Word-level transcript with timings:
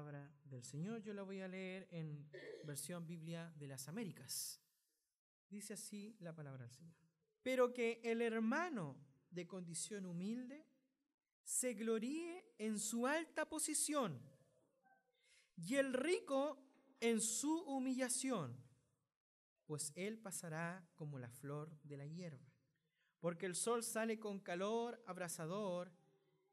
la 0.00 0.06
palabra 0.06 0.32
del 0.44 0.64
Señor. 0.64 1.02
Yo 1.02 1.12
la 1.12 1.24
voy 1.24 1.42
a 1.42 1.48
leer 1.48 1.86
en 1.90 2.26
versión 2.64 3.06
Biblia 3.06 3.52
de 3.56 3.66
las 3.66 3.86
Américas. 3.86 4.58
Dice 5.50 5.74
así 5.74 6.16
la 6.20 6.34
palabra 6.34 6.62
del 6.62 6.72
Señor. 6.72 6.94
Pero 7.42 7.74
que 7.74 8.00
el 8.02 8.22
hermano 8.22 8.96
de 9.30 9.46
condición 9.46 10.06
humilde 10.06 10.66
se 11.44 11.74
gloríe 11.74 12.54
en 12.56 12.78
su 12.78 13.06
alta 13.06 13.46
posición 13.46 14.18
y 15.54 15.74
el 15.74 15.92
rico 15.92 16.56
en 17.00 17.20
su 17.20 17.60
humillación, 17.64 18.56
pues 19.66 19.92
él 19.96 20.18
pasará 20.18 20.88
como 20.94 21.18
la 21.18 21.28
flor 21.28 21.78
de 21.82 21.98
la 21.98 22.06
hierba, 22.06 22.54
porque 23.18 23.44
el 23.44 23.54
sol 23.54 23.82
sale 23.82 24.18
con 24.18 24.40
calor 24.40 25.02
abrasador 25.06 25.92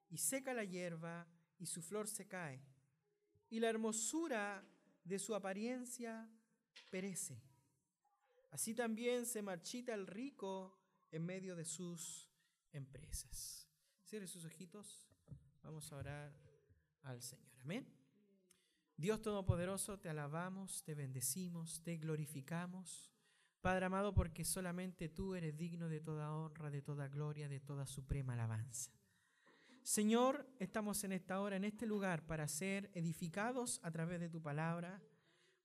y 0.10 0.18
seca 0.18 0.54
la 0.54 0.66
hierba 0.66 1.26
y 1.58 1.68
su 1.68 1.82
flor 1.82 2.10
se 2.10 2.28
cae, 2.28 2.62
y 3.50 3.60
la 3.60 3.70
hermosura 3.70 4.64
de 5.04 5.20
su 5.20 5.36
apariencia 5.36 6.30
perece. 6.90 7.42
Así 8.52 8.74
también 8.74 9.26
se 9.26 9.42
marchita 9.42 9.94
el 9.94 10.08
rico 10.08 10.78
en 11.12 11.26
medio 11.26 11.56
de 11.56 11.66
sus 11.66 12.30
empresas. 12.72 13.68
Cierre 14.04 14.28
sus 14.28 14.46
ojitos, 14.46 15.08
vamos 15.62 15.92
a 15.92 15.98
orar 15.98 16.34
al 17.04 17.22
Señor. 17.22 17.52
Amén. 17.60 17.88
Dios 18.96 19.22
Todopoderoso, 19.22 20.00
te 20.00 20.10
alabamos, 20.10 20.84
te 20.84 20.96
bendecimos, 20.96 21.84
te 21.84 21.98
glorificamos. 21.98 23.14
Padre 23.62 23.86
amado, 23.86 24.14
porque 24.14 24.44
solamente 24.44 25.10
tú 25.10 25.36
eres 25.36 25.56
digno 25.56 25.88
de 25.88 26.00
toda 26.00 26.34
honra, 26.34 26.72
de 26.72 26.82
toda 26.82 27.08
gloria, 27.08 27.48
de 27.48 27.60
toda 27.60 27.86
suprema 27.86 28.34
alabanza. 28.34 28.97
Señor, 29.88 30.46
estamos 30.60 31.02
en 31.06 31.14
esta 31.14 31.40
hora, 31.40 31.56
en 31.56 31.64
este 31.64 31.86
lugar, 31.86 32.28
para 32.28 32.50
ser 32.50 32.92
edificados 32.94 33.80
a 33.84 33.90
través 33.90 34.20
de 34.20 34.28
tu 34.28 34.42
palabra, 34.42 35.02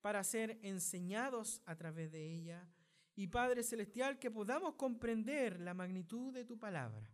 para 0.01 0.23
ser 0.23 0.61
enseñados 0.63 1.61
a 1.67 1.75
través 1.75 2.13
de 2.13 2.33
ella. 2.33 2.69
Y 3.17 3.27
Padre 3.27 3.65
Celestial, 3.65 4.21
que 4.21 4.31
podamos 4.31 4.75
comprender 4.75 5.59
la 5.59 5.75
magnitud 5.75 6.33
de 6.33 6.45
tu 6.45 6.57
palabra, 6.57 7.11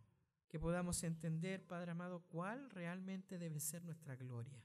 que 0.47 0.59
podamos 0.59 1.03
entender, 1.03 1.65
Padre 1.65 1.93
amado, 1.93 2.27
cuál 2.29 2.69
realmente 2.69 3.39
debe 3.39 3.59
ser 3.59 3.83
nuestra 3.83 4.15
gloria. 4.15 4.63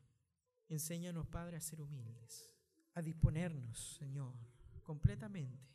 Enséñanos, 0.69 1.27
Padre, 1.29 1.57
a 1.57 1.63
ser 1.63 1.81
humildes, 1.81 2.53
a 2.93 3.01
disponernos, 3.01 3.97
Señor, 3.97 4.35
completamente. 4.83 5.67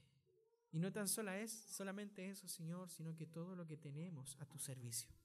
Y 0.72 0.78
no 0.78 0.92
tan 0.92 1.08
solo 1.08 1.32
es 1.32 1.52
solamente 1.52 2.30
eso, 2.30 2.48
Señor, 2.48 2.92
sino 2.92 3.16
que 3.16 3.26
todo 3.26 3.56
lo 3.56 3.66
que 3.66 3.76
tenemos 3.76 4.38
a 4.40 4.46
tu 4.46 4.60
servicio. 4.60 5.19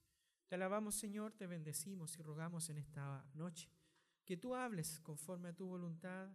Te 0.55 0.57
alabamos, 0.57 0.95
Señor, 0.95 1.33
te 1.33 1.49
bendecimos 1.49 2.17
y 2.17 2.23
rogamos 2.23 2.71
en 2.71 2.79
esta 2.79 3.27
noche 3.35 3.69
que 4.25 4.37
tú 4.37 4.55
hables 4.55 5.01
conforme 5.01 5.49
a 5.49 5.53
tu 5.53 5.67
voluntad 5.67 6.31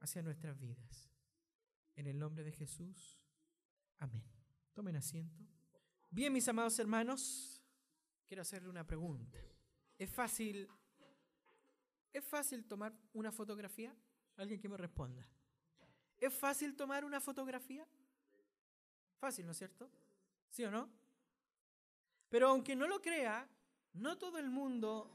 hacia 0.00 0.20
nuestras 0.20 0.60
vidas. 0.60 1.10
En 1.96 2.06
el 2.06 2.18
nombre 2.18 2.44
de 2.44 2.52
Jesús. 2.52 3.18
Amén. 3.96 4.22
Tomen 4.74 4.96
asiento. 4.96 5.42
Bien, 6.10 6.30
mis 6.30 6.46
amados 6.46 6.78
hermanos, 6.78 7.62
quiero 8.26 8.42
hacerle 8.42 8.68
una 8.68 8.86
pregunta. 8.86 9.38
¿Es 9.96 10.10
fácil 10.10 10.68
¿Es 12.12 12.22
fácil 12.22 12.66
tomar 12.66 12.92
una 13.14 13.32
fotografía? 13.32 13.96
Alguien 14.36 14.60
que 14.60 14.68
me 14.68 14.76
responda. 14.76 15.26
¿Es 16.18 16.34
fácil 16.34 16.76
tomar 16.76 17.02
una 17.02 17.18
fotografía? 17.18 17.88
Fácil, 19.16 19.46
¿no 19.46 19.52
es 19.52 19.56
cierto? 19.56 19.90
¿Sí 20.50 20.64
o 20.64 20.70
no? 20.70 20.92
Pero 22.28 22.48
aunque 22.48 22.76
no 22.76 22.86
lo 22.86 23.00
crea, 23.00 23.48
no 23.94 24.18
todo 24.18 24.38
el 24.38 24.50
mundo 24.50 25.10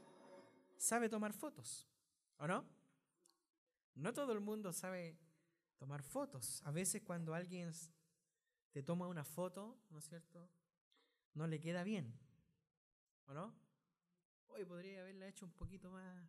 sabe 0.76 1.08
tomar 1.08 1.32
fotos, 1.32 1.86
¿o 2.38 2.46
no? 2.46 2.64
No 3.94 4.12
todo 4.12 4.32
el 4.32 4.40
mundo 4.40 4.72
sabe 4.72 5.18
tomar 5.76 6.02
fotos. 6.02 6.62
A 6.64 6.70
veces 6.70 7.02
cuando 7.02 7.34
alguien 7.34 7.72
te 8.72 8.82
toma 8.82 9.06
una 9.06 9.24
foto, 9.24 9.78
¿no 9.90 9.98
es 9.98 10.04
cierto? 10.06 10.48
No 11.34 11.46
le 11.46 11.60
queda 11.60 11.84
bien, 11.84 12.18
¿o 13.26 13.34
no? 13.34 13.54
Hoy 14.48 14.64
podría 14.64 15.00
haberla 15.00 15.28
hecho 15.28 15.44
un 15.44 15.52
poquito 15.52 15.90
más 15.90 16.28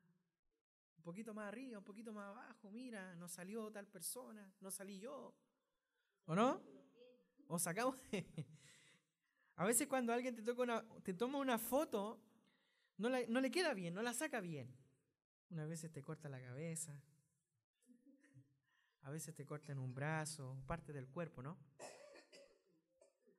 un 0.98 1.04
poquito 1.04 1.34
más 1.34 1.48
arriba, 1.48 1.80
un 1.80 1.84
poquito 1.84 2.14
más 2.14 2.28
abajo, 2.28 2.70
mira, 2.70 3.16
no 3.16 3.28
salió 3.28 3.72
tal 3.72 3.88
persona, 3.88 4.54
no 4.60 4.70
salí 4.70 5.00
yo. 5.00 5.34
¿O 6.26 6.36
no? 6.36 6.62
O 7.48 7.58
sacamos... 7.58 7.96
A 9.56 9.66
veces 9.66 9.88
cuando 9.88 10.14
alguien 10.14 10.36
te, 10.36 10.52
una, 10.52 10.84
te 11.04 11.14
toma 11.16 11.40
una 11.40 11.58
foto, 11.58 12.20
no, 13.10 13.18
no 13.28 13.42
le 13.42 13.52
queda 13.52 13.74
bien, 13.74 13.94
no 13.94 14.02
la 14.02 14.14
saca 14.14 14.40
bien. 14.40 14.74
Una 15.50 15.66
veces 15.66 15.92
te 15.92 16.02
corta 16.02 16.30
la 16.30 16.42
cabeza, 16.42 17.02
a 19.02 19.10
veces 19.10 19.36
te 19.36 19.46
cortan 19.46 19.80
un 19.80 19.94
brazo, 19.94 20.62
parte 20.66 20.94
del 20.94 21.08
cuerpo, 21.10 21.42
¿no? 21.42 21.58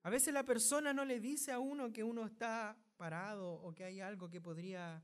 A 0.02 0.10
veces 0.10 0.34
la 0.34 0.44
persona 0.44 0.92
no 0.92 1.04
le 1.04 1.20
dice 1.20 1.52
a 1.52 1.60
uno 1.60 1.92
que 1.92 2.02
uno 2.02 2.26
está 2.26 2.76
parado 2.96 3.52
o 3.52 3.72
que 3.72 3.84
hay 3.84 4.00
algo 4.00 4.28
que 4.28 4.40
podría 4.40 5.02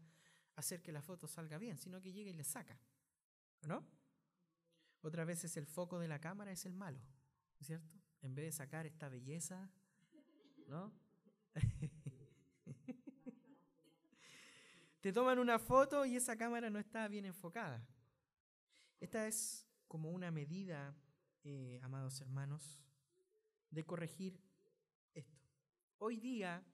hacer 0.57 0.83
que 0.83 0.91
la 0.91 1.03
foto 1.03 1.29
salga 1.29 1.57
bien, 1.57 1.79
sino 1.79 2.01
que 2.01 2.13
llega 2.13 2.31
y 2.31 2.35
le 2.35 2.45
saca. 2.45 2.79
¿No? 3.63 3.87
Otras 5.03 5.27
veces 5.27 5.57
el 5.57 5.67
foco 5.67 5.99
de 5.99 6.09
la 6.09 6.21
cámara 6.21 6.51
es 6.51 6.67
el 6.67 6.75
malo, 6.75 7.01
¿cierto? 7.61 7.97
En 8.21 8.35
vez 8.35 8.47
de 8.47 8.53
sacar 8.53 8.87
esta 8.87 9.09
belleza, 9.09 9.71
¿no? 10.67 10.93
Te 15.01 15.13
toman 15.13 15.39
una 15.39 15.59
foto 15.59 16.05
y 16.05 16.17
esa 16.17 16.37
cámara 16.37 16.71
no 16.71 16.79
está 16.79 17.07
bien 17.07 17.25
enfocada. 17.25 17.87
Esta 18.99 19.29
es 19.29 19.65
como 19.87 20.11
una 20.11 20.31
medida, 20.33 20.97
eh, 21.45 21.79
amados 21.83 22.21
hermanos, 22.21 22.83
de 23.71 23.85
corregir 23.85 24.41
esto. 25.15 25.41
Hoy 25.99 26.17
día 26.17 26.65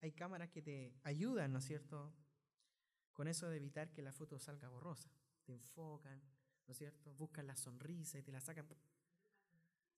hay 0.00 0.12
cámaras 0.12 0.50
que 0.50 0.62
te 0.62 0.94
ayudan, 1.04 1.52
¿no 1.52 1.60
es 1.60 1.64
cierto?, 1.64 2.12
con 3.12 3.28
eso 3.28 3.48
de 3.48 3.56
evitar 3.56 3.92
que 3.92 4.02
la 4.02 4.12
foto 4.12 4.40
salga 4.40 4.68
borrosa. 4.68 5.08
Te 5.44 5.52
enfocan, 5.52 6.20
¿no 6.66 6.72
es 6.72 6.76
cierto? 6.76 7.14
Buscan 7.14 7.46
la 7.46 7.54
sonrisa 7.54 8.18
y 8.18 8.22
te 8.24 8.32
la 8.32 8.40
sacan. 8.40 8.66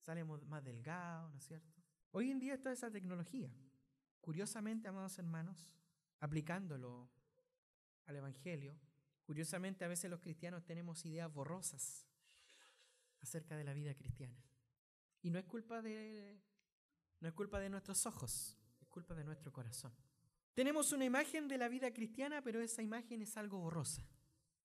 Sale 0.01 0.23
más 0.23 0.63
delgado, 0.63 1.29
¿no 1.31 1.39
es 1.39 1.45
cierto? 1.45 1.81
Hoy 2.11 2.29
en 2.29 2.39
día 2.39 2.53
está 2.53 2.71
esa 2.71 2.91
tecnología. 2.91 3.51
Curiosamente, 4.21 4.87
amados 4.87 5.17
hermanos, 5.17 5.73
aplicándolo 6.19 7.09
al 8.07 8.15
Evangelio, 8.15 8.75
curiosamente 9.23 9.85
a 9.85 9.87
veces 9.87 10.09
los 10.09 10.19
cristianos 10.19 10.65
tenemos 10.65 11.05
ideas 11.05 11.31
borrosas 11.31 12.07
acerca 13.21 13.55
de 13.55 13.63
la 13.63 13.73
vida 13.73 13.93
cristiana. 13.93 14.35
Y 15.21 15.29
no 15.29 15.39
es 15.39 15.45
culpa 15.45 15.81
de 15.81 16.41
no 17.19 17.27
es 17.27 17.33
culpa 17.33 17.59
de 17.59 17.69
nuestros 17.69 18.05
ojos, 18.05 18.57
es 18.79 18.87
culpa 18.87 19.15
de 19.15 19.23
nuestro 19.23 19.51
corazón. 19.51 19.93
Tenemos 20.53 20.91
una 20.91 21.05
imagen 21.05 21.47
de 21.47 21.57
la 21.57 21.67
vida 21.67 21.91
cristiana, 21.91 22.41
pero 22.41 22.61
esa 22.61 22.81
imagen 22.81 23.21
es 23.21 23.37
algo 23.37 23.59
borrosa. 23.59 24.03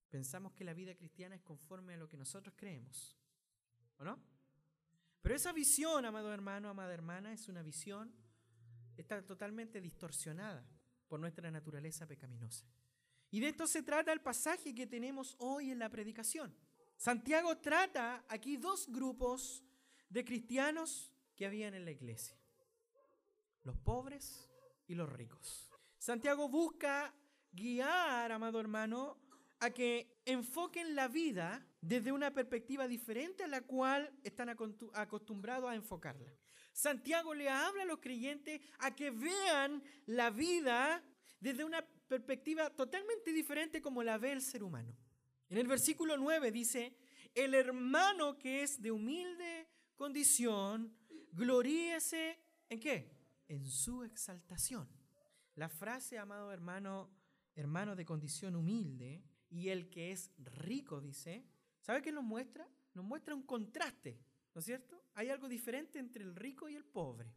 Pensamos 0.09 0.53
que 0.53 0.65
la 0.65 0.75
vida 0.75 0.95
cristiana 0.95 1.35
es 1.35 1.43
conforme 1.43 1.95
a 1.95 1.97
lo 1.97 2.09
que 2.09 2.17
nosotros 2.17 2.55
creemos. 2.57 3.17
¿O 3.99 4.05
no? 4.05 4.19
Pero 5.23 5.35
esa 5.35 5.53
visión, 5.53 6.05
amado 6.05 6.33
hermano, 6.33 6.69
amada 6.69 6.93
hermana, 6.93 7.33
es 7.33 7.49
una 7.49 7.63
visión, 7.63 8.15
está 8.97 9.25
totalmente 9.25 9.81
distorsionada 9.81 10.67
por 11.09 11.21
nuestra 11.21 11.51
naturaleza 11.51 12.07
pecaminosa. 12.07 12.67
Y 13.33 13.41
de 13.41 13.49
esto 13.49 13.67
se 13.67 13.83
trata 13.83 14.13
el 14.13 14.21
pasaje 14.21 14.75
que 14.75 14.87
tenemos 14.87 15.35
hoy 15.39 15.71
en 15.71 15.79
la 15.79 15.89
predicación. 15.89 16.55
Santiago 16.99 17.57
trata 17.57 18.25
aquí 18.29 18.59
dos 18.59 18.87
grupos 18.93 19.65
de 20.11 20.23
cristianos 20.23 21.11
que 21.35 21.47
habían 21.47 21.73
en 21.73 21.87
la 21.87 21.91
iglesia. 21.91 22.37
Los 23.63 23.79
pobres 23.79 24.51
y 24.87 24.95
los 24.95 25.11
ricos. 25.11 25.71
Santiago 25.99 26.47
busca 26.51 27.15
guiar, 27.53 28.31
amado 28.33 28.61
hermano, 28.61 29.19
a 29.61 29.71
que 29.71 30.21
enfoquen 30.27 30.95
la 30.95 31.09
vida 31.09 31.67
desde 31.81 32.13
una 32.13 32.35
perspectiva 32.35 32.87
diferente 32.87 33.45
a 33.45 33.49
la 33.49 33.63
cual 33.63 34.13
están 34.25 34.51
acostumbrados 34.51 35.71
a 35.71 35.75
enfocarla. 35.75 36.35
Santiago 36.73 37.33
le 37.33 37.49
habla 37.49 37.85
a 37.85 37.87
los 37.87 38.01
creyentes 38.01 38.61
a 38.79 38.95
que 38.95 39.11
vean 39.11 39.83
la 40.05 40.29
vida 40.29 41.03
desde 41.41 41.65
una 41.65 41.83
perspectiva 42.13 42.69
totalmente 42.69 43.33
diferente 43.33 43.81
como 43.81 44.03
la 44.03 44.19
ve 44.19 44.33
el 44.33 44.43
ser 44.43 44.63
humano. 44.63 44.95
En 45.49 45.57
el 45.57 45.67
versículo 45.67 46.19
9 46.19 46.53
dice, 46.53 46.95
el 47.35 47.55
hermano 47.55 48.39
que 48.39 48.63
es 48.63 48.83
de 48.83 48.91
humilde 48.91 49.67
condición, 49.97 50.95
gloríese 51.33 52.39
en 52.69 52.81
qué? 52.81 53.17
En 53.49 53.65
su 53.65 54.05
exaltación. 54.05 54.87
La 55.55 55.71
frase, 55.71 56.19
amado 56.19 56.53
hermano, 56.53 57.11
hermano 57.55 57.97
de 57.97 58.05
condición 58.05 58.57
humilde, 58.57 59.25
y 59.49 59.71
el 59.71 59.89
que 59.89 60.13
es 60.13 60.31
rico, 60.37 61.01
dice, 61.01 61.47
¿sabe 61.81 62.03
qué 62.03 62.13
nos 62.13 62.25
muestra? 62.25 62.69
Nos 62.93 63.07
muestra 63.07 63.35
un 63.35 63.45
contraste, 63.45 64.21
¿no 64.55 64.59
es 64.59 64.67
cierto? 64.67 65.03
Hay 65.15 65.31
algo 65.31 65.49
diferente 65.49 65.99
entre 65.99 66.25
el 66.25 66.37
rico 66.37 66.69
y 66.69 66.75
el 66.75 66.85
pobre. 66.85 67.35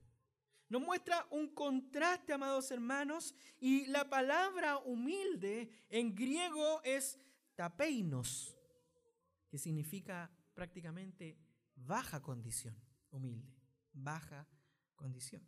Nos 0.67 0.81
muestra 0.81 1.27
un 1.29 1.53
contraste, 1.53 2.33
amados 2.33 2.71
hermanos, 2.71 3.35
y 3.59 3.85
la 3.85 4.09
palabra 4.09 4.77
humilde 4.79 5.69
en 5.89 6.15
griego 6.15 6.81
es 6.83 7.19
tapeinos, 7.56 8.57
que 9.47 9.57
significa 9.57 10.31
prácticamente 10.53 11.38
baja 11.75 12.21
condición, 12.21 12.75
humilde, 13.12 13.53
baja 13.94 14.47
condición. 14.95 15.47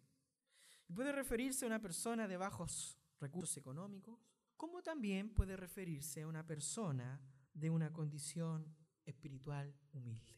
Y 0.88 0.94
puede 0.94 1.12
referirse 1.12 1.66
a 1.66 1.68
una 1.68 1.81
persona 1.81 2.28
de 2.28 2.38
bajos 2.38 2.98
recursos 3.19 3.58
económicos, 3.58 4.19
como 4.56 4.81
también 4.81 5.34
puede 5.34 5.58
referirse 5.58 6.22
a 6.22 6.28
una 6.28 6.46
persona 6.46 7.19
de 7.54 7.69
una 7.69 7.92
condición 7.92 8.75
espiritual 9.06 9.74
humilde. 9.94 10.36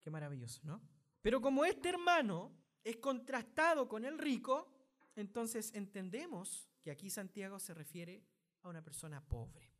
Qué 0.00 0.10
maravilloso, 0.10 0.60
¿no? 0.64 0.82
Pero 1.20 1.40
como 1.40 1.64
este 1.64 1.88
hermano 1.88 2.52
es 2.84 2.96
contrastado 2.96 3.88
con 3.88 4.04
el 4.04 4.18
rico, 4.18 4.68
entonces 5.16 5.72
entendemos 5.74 6.68
que 6.80 6.90
aquí 6.90 7.10
Santiago 7.10 7.58
se 7.58 7.74
refiere 7.74 8.24
a 8.62 8.68
una 8.68 8.82
persona 8.82 9.20
pobre. 9.20 9.72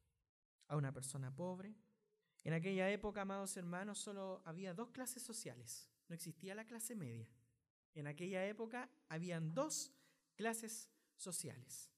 A 0.69 0.77
una 0.77 0.93
persona 0.93 1.35
pobre. 1.35 1.75
En 2.45 2.53
aquella 2.53 2.91
época, 2.91 3.23
amados 3.23 3.57
hermanos, 3.57 3.99
solo 3.99 4.43
había 4.45 4.75
dos 4.75 4.91
clases 4.91 5.23
sociales. 5.23 5.91
No 6.09 6.15
existía 6.15 6.55
la 6.55 6.67
clase 6.67 6.95
media. 6.95 7.29
En 7.95 8.07
aquella 8.07 8.47
época 8.47 8.91
habían 9.09 9.55
dos 9.55 9.93
clases 10.35 10.89
sociales. 11.17 11.91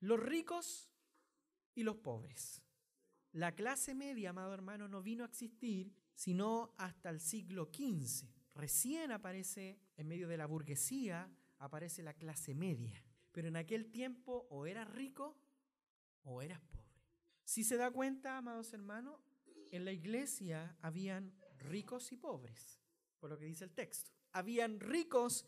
Los 0.00 0.20
ricos 0.20 0.90
y 1.74 1.82
los 1.82 1.96
pobres. 1.96 2.62
La 3.32 3.54
clase 3.54 3.94
media, 3.94 4.30
amado 4.30 4.52
hermano, 4.52 4.88
no 4.88 5.02
vino 5.02 5.24
a 5.24 5.28
existir 5.28 5.94
sino 6.18 6.74
hasta 6.78 7.10
el 7.10 7.20
siglo 7.20 7.70
XV. 7.72 8.26
Recién 8.56 9.12
aparece, 9.12 9.78
en 9.98 10.08
medio 10.08 10.28
de 10.28 10.38
la 10.38 10.46
burguesía, 10.46 11.30
aparece 11.58 12.02
la 12.02 12.14
clase 12.14 12.54
media. 12.54 13.04
Pero 13.32 13.48
en 13.48 13.56
aquel 13.56 13.90
tiempo 13.90 14.46
o 14.48 14.64
eras 14.64 14.88
rico 14.88 15.36
o 16.22 16.40
eras 16.40 16.60
pobre. 16.60 16.88
Si 17.44 17.64
se 17.64 17.76
da 17.76 17.90
cuenta, 17.90 18.38
amados 18.38 18.72
hermanos, 18.72 19.20
en 19.70 19.84
la 19.84 19.92
iglesia 19.92 20.76
habían 20.80 21.34
ricos 21.58 22.12
y 22.12 22.16
pobres, 22.16 22.80
por 23.18 23.30
lo 23.30 23.38
que 23.38 23.46
dice 23.46 23.64
el 23.64 23.72
texto. 23.72 24.12
Habían 24.32 24.80
ricos 24.80 25.46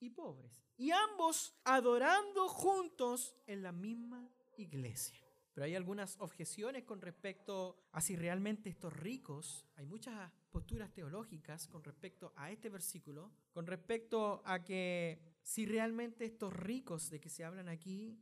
y 0.00 0.10
pobres. 0.10 0.64
Y 0.76 0.90
ambos 0.90 1.54
adorando 1.64 2.48
juntos 2.48 3.36
en 3.46 3.62
la 3.62 3.72
misma 3.72 4.28
iglesia. 4.56 5.21
Pero 5.54 5.66
hay 5.66 5.74
algunas 5.74 6.16
objeciones 6.20 6.84
con 6.84 7.00
respecto 7.00 7.76
a 7.92 8.00
si 8.00 8.16
realmente 8.16 8.70
estos 8.70 8.92
ricos, 8.92 9.66
hay 9.76 9.86
muchas 9.86 10.30
posturas 10.50 10.92
teológicas 10.92 11.68
con 11.68 11.84
respecto 11.84 12.32
a 12.36 12.50
este 12.50 12.70
versículo, 12.70 13.30
con 13.52 13.66
respecto 13.66 14.42
a 14.46 14.64
que 14.64 15.20
si 15.42 15.66
realmente 15.66 16.24
estos 16.24 16.52
ricos 16.54 17.10
de 17.10 17.20
que 17.20 17.28
se 17.28 17.44
hablan 17.44 17.68
aquí 17.68 18.18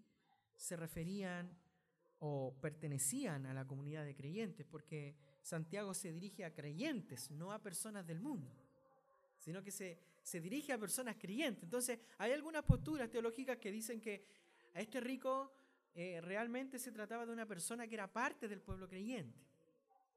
se 0.56 0.76
referían 0.76 1.56
o 2.18 2.54
pertenecían 2.60 3.46
a 3.46 3.54
la 3.54 3.66
comunidad 3.66 4.04
de 4.04 4.14
creyentes, 4.14 4.66
porque 4.66 5.16
Santiago 5.42 5.94
se 5.94 6.12
dirige 6.12 6.44
a 6.44 6.52
creyentes, 6.52 7.30
no 7.30 7.52
a 7.52 7.62
personas 7.62 8.06
del 8.06 8.20
mundo, 8.20 8.52
sino 9.38 9.62
que 9.62 9.70
se, 9.70 9.98
se 10.22 10.40
dirige 10.40 10.72
a 10.72 10.78
personas 10.78 11.16
creyentes. 11.16 11.64
Entonces, 11.64 11.98
hay 12.18 12.32
algunas 12.32 12.62
posturas 12.64 13.10
teológicas 13.10 13.56
que 13.56 13.72
dicen 13.72 14.02
que 14.02 14.26
a 14.74 14.80
este 14.82 15.00
rico 15.00 15.50
eh, 15.94 16.20
realmente 16.20 16.78
se 16.78 16.92
trataba 16.92 17.26
de 17.26 17.32
una 17.32 17.46
persona 17.46 17.86
que 17.86 17.94
era 17.94 18.12
parte 18.12 18.48
del 18.48 18.60
pueblo 18.60 18.88
creyente, 18.88 19.38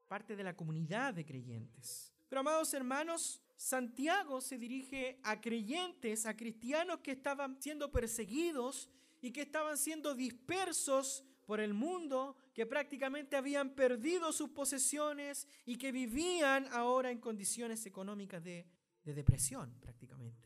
parte 0.06 0.36
de 0.36 0.44
la 0.44 0.54
comunidad 0.54 1.14
de 1.14 1.24
creyentes. 1.24 2.12
Pero 2.28 2.40
amados 2.40 2.72
hermanos, 2.74 3.40
Santiago 3.56 4.40
se 4.40 4.58
dirige 4.58 5.18
a 5.22 5.40
creyentes, 5.40 6.26
a 6.26 6.36
cristianos 6.36 7.00
que 7.00 7.12
estaban 7.12 7.60
siendo 7.60 7.90
perseguidos 7.90 8.88
y 9.20 9.30
que 9.30 9.42
estaban 9.42 9.78
siendo 9.78 10.14
dispersos 10.14 11.24
por 11.46 11.60
el 11.60 11.74
mundo, 11.74 12.36
que 12.54 12.66
prácticamente 12.66 13.36
habían 13.36 13.74
perdido 13.74 14.32
sus 14.32 14.50
posesiones 14.50 15.46
y 15.64 15.76
que 15.76 15.92
vivían 15.92 16.66
ahora 16.72 17.10
en 17.10 17.20
condiciones 17.20 17.84
económicas 17.86 18.42
de, 18.42 18.66
de 19.04 19.14
depresión 19.14 19.74
prácticamente. 19.80 20.43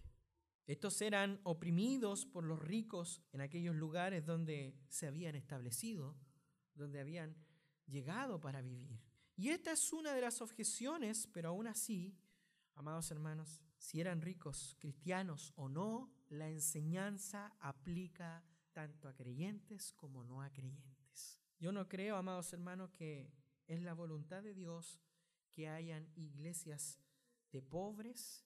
Estos 0.69 1.01
eran 1.01 1.41
oprimidos 1.45 2.27
por 2.27 2.45
los 2.45 2.59
ricos 2.59 3.23
en 3.33 3.41
aquellos 3.41 3.75
lugares 3.75 4.27
donde 4.27 4.79
se 4.91 5.07
habían 5.07 5.35
establecido, 5.35 6.15
donde 6.75 7.01
habían 7.01 7.35
llegado 7.87 8.39
para 8.39 8.61
vivir. 8.61 9.01
Y 9.35 9.49
esta 9.49 9.73
es 9.73 9.95
una 9.95 10.13
de 10.13 10.21
las 10.21 10.43
objeciones, 10.43 11.27
pero 11.33 11.49
aún 11.49 11.69
así, 11.69 12.19
amados 12.75 13.11
hermanos, 13.11 13.63
si 13.79 13.99
eran 13.99 14.21
ricos 14.21 14.77
cristianos 14.79 15.55
o 15.57 15.71
no, 15.71 16.13
la 16.29 16.51
enseñanza 16.51 17.57
aplica 17.61 18.45
tanto 18.73 19.09
a 19.09 19.15
creyentes 19.15 19.95
como 19.95 20.23
no 20.23 20.43
a 20.43 20.51
creyentes. 20.51 21.41
Yo 21.59 21.73
no 21.73 21.89
creo, 21.89 22.17
amados 22.17 22.53
hermanos, 22.53 22.91
que 22.91 23.33
es 23.67 23.81
la 23.81 23.95
voluntad 23.95 24.43
de 24.43 24.53
Dios 24.53 25.01
que 25.51 25.67
hayan 25.67 26.13
iglesias 26.15 26.99
de 27.53 27.63
pobres 27.63 28.45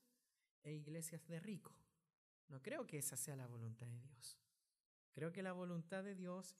e 0.63 0.73
iglesias 0.73 1.27
de 1.27 1.41
ricos. 1.41 1.82
No 2.53 2.61
creo 2.61 2.87
que 2.87 2.99
esa 2.99 3.17
sea 3.17 3.35
la 3.35 3.47
voluntad 3.47 3.87
de 3.87 3.99
Dios. 4.03 4.39
Creo 5.13 5.33
que 5.33 5.43
la 5.43 5.55
voluntad 5.55 6.05
de 6.05 6.15
Dios 6.15 6.55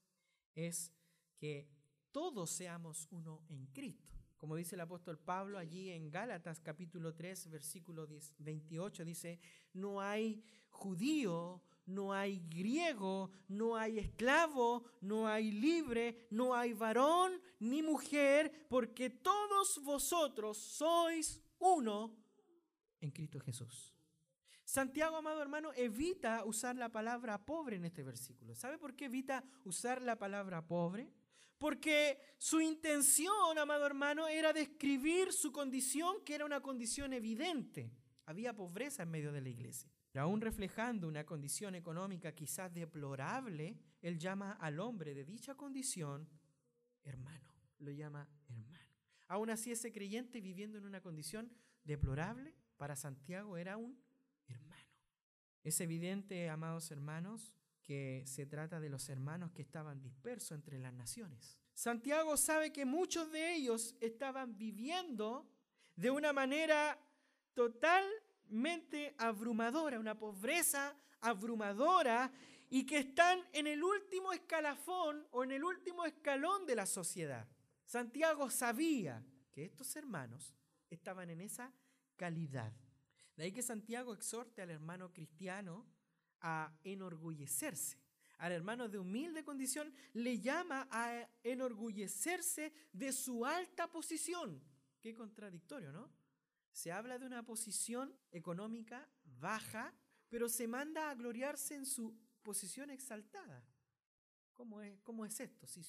es 0.55 0.91
que 1.37 1.69
todos 2.11 2.51
seamos 2.51 3.07
uno 3.11 3.45
en 3.51 3.67
Cristo. 3.67 4.15
Como 4.39 4.57
dice 4.57 4.75
el 4.75 4.81
apóstol 4.81 5.19
Pablo 5.19 5.59
allí 5.59 5.91
en 5.91 6.11
Gálatas 6.11 6.61
capítulo 6.61 7.15
3, 7.15 7.51
versículo 7.51 8.09
28, 8.39 9.05
dice, 9.05 9.39
no 9.75 10.01
hay 10.01 10.43
judío, 10.71 11.63
no 11.85 12.15
hay 12.15 12.41
griego, 12.49 13.31
no 13.49 13.77
hay 13.77 13.99
esclavo, 13.99 14.87
no 15.03 15.29
hay 15.29 15.53
libre, 15.53 16.27
no 16.31 16.55
hay 16.55 16.73
varón 16.73 17.39
ni 17.61 17.83
mujer, 17.83 18.67
porque 18.71 19.11
todos 19.11 19.79
vosotros 19.85 20.57
sois 20.57 21.39
uno 21.59 22.17
en 22.99 23.11
Cristo 23.11 23.39
Jesús. 23.41 23.92
Santiago, 24.73 25.19
amado 25.19 25.43
hermano, 25.43 25.71
evita 25.77 26.47
usar 26.47 26.77
la 26.77 26.89
palabra 26.89 27.37
pobre 27.37 27.77
en 27.77 27.85
este 27.85 28.03
versículo. 28.03 28.55
¿Sabe 28.55 28.79
por 28.79 28.97
qué 28.97 29.05
evita 29.05 29.45
usar 29.65 30.01
la 30.01 30.17
palabra 30.17 30.67
pobre? 30.67 31.13
Porque 31.59 32.19
su 32.39 32.59
intención, 32.59 33.59
amado 33.59 33.85
hermano, 33.85 34.29
era 34.29 34.55
describir 34.55 35.31
su 35.31 35.53
condición, 35.53 36.25
que 36.25 36.37
era 36.37 36.47
una 36.47 36.63
condición 36.63 37.13
evidente. 37.13 37.93
Había 38.25 38.55
pobreza 38.55 39.03
en 39.03 39.11
medio 39.11 39.31
de 39.31 39.43
la 39.43 39.51
iglesia. 39.51 39.91
Y 40.15 40.17
aún 40.17 40.41
reflejando 40.41 41.07
una 41.07 41.27
condición 41.27 41.75
económica 41.75 42.35
quizás 42.35 42.73
deplorable, 42.73 43.77
él 44.01 44.19
llama 44.19 44.53
al 44.53 44.81
hombre 44.81 45.13
de 45.13 45.27
dicha 45.27 45.55
condición 45.55 46.27
hermano. 47.05 47.55
Lo 47.81 47.91
llama 47.91 48.27
hermano. 48.49 48.89
Aún 49.29 49.51
así, 49.51 49.71
ese 49.71 49.93
creyente 49.93 50.41
viviendo 50.41 50.79
en 50.79 50.87
una 50.87 51.03
condición 51.03 51.53
deplorable, 51.85 52.55
para 52.79 52.97
Santiago 52.97 53.59
era 53.59 53.77
un 53.77 54.01
es 55.63 55.81
evidente, 55.81 56.49
amados 56.49 56.91
hermanos, 56.91 57.53
que 57.83 58.23
se 58.27 58.47
trata 58.47 58.81
de 58.81 58.89
los 58.89 59.09
hermanos 59.09 59.53
que 59.53 59.63
estaban 59.63 60.01
dispersos 60.01 60.53
entre 60.53 60.79
las 60.79 60.93
naciones. 60.93 61.59
Santiago 61.75 62.37
sabe 62.37 62.73
que 62.73 62.85
muchos 62.85 63.31
de 63.33 63.55
ellos 63.55 63.97
estaban 64.01 64.57
viviendo 64.57 65.49
de 65.97 66.11
una 66.11 66.33
manera 66.33 66.99
totalmente 67.55 69.15
abrumadora, 69.19 69.99
una 69.99 70.19
pobreza 70.19 70.97
abrumadora 71.21 72.33
y 72.71 72.87
que 72.87 72.99
están 72.99 73.41
en 73.53 73.67
el 73.67 73.83
último 73.83 74.33
escalafón 74.33 75.27
o 75.31 75.45
en 75.45 75.53
el 75.53 75.65
último 75.65 76.05
escalón 76.05 76.67
de 76.67 76.77
la 76.77 76.87
sociedad. 76.87 77.47
Santiago 77.85 78.49
sabía 78.51 79.25
que 79.51 79.65
estos 79.65 79.95
hermanos 79.97 80.55
estaban 80.89 81.31
en 81.31 81.41
esa 81.41 81.73
calidad. 82.17 82.73
De 83.37 83.45
ahí 83.45 83.53
que 83.53 83.63
Santiago 83.63 84.13
exhorte 84.13 84.63
al 84.63 84.71
hermano 84.71 85.13
cristiano 85.13 85.87
a 86.41 86.77
enorgullecerse. 86.85 87.99
Al 88.39 88.53
hermano 88.53 88.89
de 88.89 88.99
humilde 88.99 89.45
condición 89.45 89.95
le 90.15 90.41
llama 90.41 90.89
a 90.91 91.29
enorgullecerse 91.45 92.73
de 92.93 93.13
su 93.13 93.47
alta 93.47 93.89
posición. 93.91 94.61
Qué 95.01 95.15
contradictorio, 95.15 95.93
¿no? 95.93 96.11
Se 96.73 96.91
habla 96.91 97.19
de 97.19 97.27
una 97.27 97.45
posición 97.45 98.17
económica 98.31 99.09
baja, 99.25 99.95
pero 100.29 100.49
se 100.49 100.67
manda 100.67 101.11
a 101.11 101.15
gloriarse 101.15 101.75
en 101.75 101.87
su 101.87 102.19
posición 102.43 102.91
exaltada. 102.91 103.65
¿Cómo 104.55 104.83
es, 104.83 104.99
cómo 105.03 105.25
es 105.25 105.39
esto? 105.39 105.67
Sí, 105.67 105.83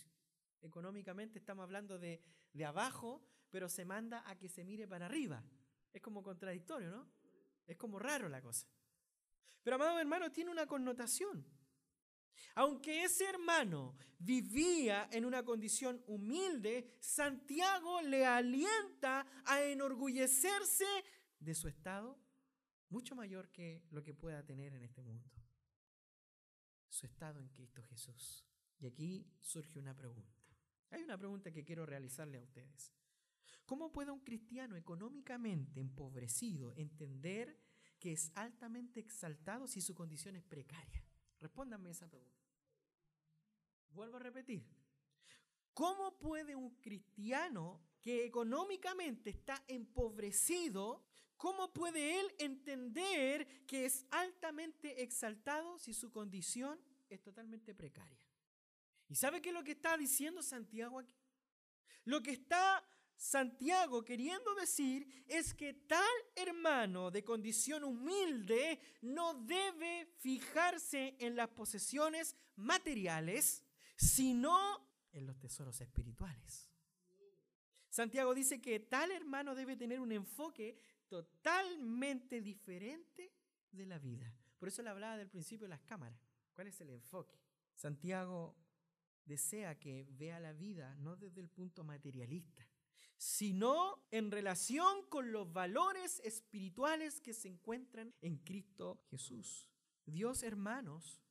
económicamente 0.62 1.40
estamos 1.40 1.64
hablando 1.64 1.98
de, 1.98 2.22
de 2.54 2.66
abajo, 2.66 3.26
pero 3.50 3.68
se 3.70 3.86
manda 3.86 4.30
a 4.30 4.38
que 4.38 4.50
se 4.50 4.64
mire 4.64 4.88
para 4.88 5.06
arriba. 5.06 5.44
Es 5.92 6.02
como 6.02 6.22
contradictorio, 6.22 6.92
¿no? 6.92 7.23
Es 7.68 7.78
como 7.78 8.00
raro 8.00 8.30
la 8.30 8.42
cosa. 8.42 8.68
Pero 9.64 9.76
amado 9.76 10.00
hermano, 10.00 10.32
tiene 10.32 10.52
una 10.52 10.68
connotación. 10.68 11.46
Aunque 12.56 13.04
ese 13.04 13.26
hermano 13.26 13.96
vivía 14.20 15.08
en 15.12 15.26
una 15.26 15.44
condición 15.44 16.04
humilde, 16.08 16.98
Santiago 17.00 18.02
le 18.02 18.26
alienta 18.26 19.26
a 19.46 19.62
enorgullecerse 19.62 20.86
de 21.40 21.56
su 21.56 21.68
estado 21.68 22.20
mucho 22.90 23.16
mayor 23.16 23.50
que 23.50 23.84
lo 23.90 24.04
que 24.04 24.14
pueda 24.14 24.46
tener 24.46 24.74
en 24.74 24.84
este 24.84 25.02
mundo. 25.02 25.28
Su 26.90 27.08
estado 27.08 27.40
en 27.40 27.50
Cristo 27.50 27.82
Jesús. 27.84 28.46
Y 28.80 28.86
aquí 28.86 29.26
surge 29.42 29.80
una 29.80 29.96
pregunta. 29.96 30.38
Hay 30.92 31.02
una 31.02 31.18
pregunta 31.18 31.52
que 31.52 31.64
quiero 31.64 31.88
realizarle 31.88 32.38
a 32.38 32.42
ustedes. 32.42 32.94
¿Cómo 33.66 33.92
puede 33.92 34.12
un 34.12 34.20
cristiano 34.20 34.76
económicamente 34.76 35.80
empobrecido 35.80 36.74
entender 36.76 37.58
que 37.98 38.12
es 38.12 38.32
altamente 38.36 39.00
exaltado 39.00 39.68
si 39.68 39.82
su 39.82 39.96
condición 39.96 40.36
es 40.36 40.44
precaria? 40.44 41.04
Respóndanme 41.40 41.90
esa 41.92 42.08
pregunta. 42.08 42.44
Vuelvo 43.90 44.18
a 44.18 44.20
repetir. 44.20 44.66
¿Cómo 45.74 46.18
puede 46.20 46.56
un 46.56 46.76
cristiano 46.82 47.82
que 48.02 48.26
económicamente 48.26 49.30
está 49.30 49.64
empobrecido, 49.68 51.04
cómo 51.38 51.74
puede 51.74 52.20
él 52.20 52.34
entender 52.38 53.66
que 53.66 53.86
es 53.86 54.06
altamente 54.12 55.02
exaltado 55.02 55.80
si 55.80 55.94
su 55.94 56.12
condición 56.12 56.80
es 57.10 57.22
totalmente 57.22 57.74
precaria? 57.74 58.28
¿Y 59.08 59.16
sabe 59.16 59.42
qué 59.42 59.50
es 59.50 59.56
lo 59.56 59.64
que 59.64 59.72
está 59.72 59.98
diciendo 59.98 60.44
Santiago 60.44 61.00
aquí? 61.00 61.16
Lo 62.06 62.22
que 62.22 62.32
está 62.32 62.84
Santiago 63.16 64.04
queriendo 64.04 64.54
decir 64.56 65.26
es 65.28 65.54
que 65.54 65.74
tal 65.74 66.14
hermano 66.36 67.10
de 67.12 67.24
condición 67.24 67.84
humilde 67.84 68.80
no 69.02 69.34
debe 69.34 70.06
fijarse 70.18 71.16
en 71.20 71.36
las 71.36 71.50
posesiones 71.50 72.36
materiales, 72.56 73.64
sino 73.96 74.88
en 75.12 75.26
los 75.26 75.40
tesoros 75.40 75.80
espirituales. 75.80 76.70
Santiago 77.90 78.34
dice 78.34 78.60
que 78.60 78.80
tal 78.80 79.12
hermano 79.12 79.54
debe 79.54 79.76
tener 79.76 80.00
un 80.00 80.12
enfoque 80.12 80.80
totalmente 81.08 82.42
diferente 82.42 83.32
de 83.72 83.86
la 83.86 84.00
vida. 84.00 84.34
Por 84.58 84.68
eso 84.68 84.82
le 84.82 84.90
hablaba 84.90 85.18
del 85.18 85.30
principio 85.30 85.66
de 85.66 85.70
las 85.70 85.82
cámaras. 85.82 86.20
¿Cuál 86.54 86.68
es 86.68 86.82
el 86.82 86.90
enfoque? 86.90 87.38
Santiago 87.76 88.56
desea 89.26 89.78
que 89.80 90.08
vea 90.12 90.40
la 90.40 90.54
vida 90.54 90.96
no 90.96 91.16
desde 91.16 91.42
el 91.42 91.50
punto 91.50 91.84
materialista, 91.84 92.68
sino 93.24 94.04
en 94.12 94.32
relación 94.32 95.06
con 95.08 95.32
los 95.32 95.54
valores 95.54 96.20
espirituales 96.26 97.22
que 97.22 97.34
se 97.34 97.48
encuentran 97.48 98.14
en 98.22 98.36
Cristo 98.36 99.00
Jesús. 99.10 99.70
Dios, 100.06 100.44
hermanos, 100.44 101.22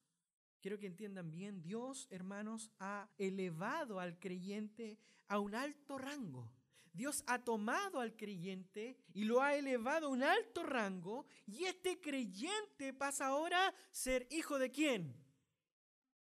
quiero 0.62 0.78
que 0.78 0.86
entiendan 0.86 1.30
bien, 1.30 1.60
Dios, 1.60 2.06
hermanos, 2.08 2.70
ha 2.78 3.10
elevado 3.18 4.00
al 4.00 4.18
creyente 4.18 4.98
a 5.28 5.38
un 5.38 5.54
alto 5.54 5.98
rango. 5.98 6.50
Dios 6.94 7.24
ha 7.26 7.44
tomado 7.44 8.00
al 8.00 8.16
creyente 8.16 8.96
y 9.12 9.24
lo 9.24 9.42
ha 9.42 9.54
elevado 9.54 10.06
a 10.06 10.10
un 10.10 10.22
alto 10.22 10.62
rango 10.62 11.26
y 11.46 11.64
este 11.64 12.00
creyente 12.00 12.94
pasa 12.94 13.26
ahora 13.26 13.68
a 13.68 13.74
ser 13.90 14.26
hijo 14.30 14.58
de 14.58 14.70
quién? 14.70 15.14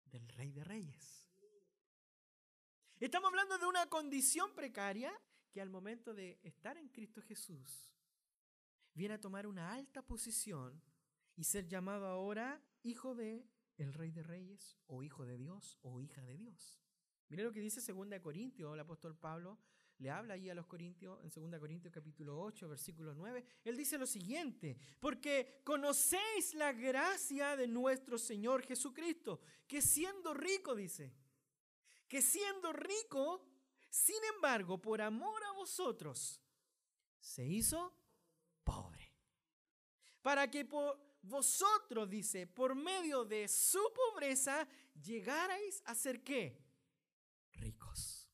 Del 0.07 0.29
rey 0.31 0.51
de 0.51 0.65
reyes. 0.65 1.29
Estamos 2.99 3.29
hablando 3.29 3.57
de 3.57 3.67
una 3.67 3.87
condición 3.87 4.53
precaria 4.53 5.17
que 5.51 5.61
al 5.61 5.71
momento 5.71 6.15
de 6.15 6.39
estar 6.43 6.77
en 6.77 6.89
Cristo 6.89 7.21
Jesús, 7.23 7.91
viene 8.95 9.15
a 9.15 9.21
tomar 9.21 9.47
una 9.47 9.73
alta 9.73 10.03
posición 10.03 10.83
y 11.37 11.45
ser 11.45 11.69
llamado 11.69 12.07
ahora 12.07 12.63
hijo 12.83 13.15
de 13.15 13.47
el 13.77 13.95
Rey 13.95 14.11
de 14.11 14.23
Reyes, 14.23 14.77
o 14.87 15.03
hijo 15.03 15.25
de 15.25 15.39
Dios, 15.39 15.79
o 15.81 16.01
hija 16.01 16.23
de 16.23 16.37
Dios. 16.37 16.79
Mire 17.31 17.45
lo 17.45 17.53
que 17.53 17.61
dice 17.61 17.81
2 17.81 18.21
Corintios, 18.21 18.75
el 18.75 18.81
apóstol 18.81 19.17
Pablo 19.17 19.59
le 19.99 20.11
habla 20.11 20.35
ahí 20.35 20.51
a 20.51 20.55
los 20.55 20.67
Corintios, 20.67 21.19
en 21.23 21.51
2 21.51 21.61
Corintios 21.61 21.93
capítulo 21.93 22.41
8, 22.41 22.69
versículo 22.69 23.15
9. 23.15 23.45
Él 23.65 23.77
dice 23.77 23.99
lo 23.99 24.07
siguiente, 24.07 24.77
porque 24.99 25.61
conocéis 25.65 26.55
la 26.55 26.73
gracia 26.73 27.57
de 27.57 27.69
nuestro 27.69 28.19
Señor 28.19 28.63
Jesucristo, 28.63 29.41
que 29.67 29.81
siendo 29.81 30.35
rico, 30.35 30.75
dice, 30.75 31.15
que 32.09 32.23
siendo 32.23 32.73
rico, 32.73 33.50
sin 33.91 34.23
embargo, 34.35 34.81
por 34.81 35.03
amor 35.03 35.43
a 35.45 35.53
vosotros, 35.53 36.41
se 37.19 37.45
hizo 37.45 37.93
pobre. 38.65 39.13
Para 40.23 40.51
que 40.51 40.65
por 40.65 40.99
vosotros, 41.23 42.09
dice, 42.09 42.47
por 42.47 42.75
medio 42.75 43.25
de 43.25 43.49
su 43.49 43.81
pobreza, 43.95 44.67
llegarais 44.95 45.83
a 45.85 45.95
ser 45.95 46.23
qué? 46.23 46.65
Ricos. 47.53 48.29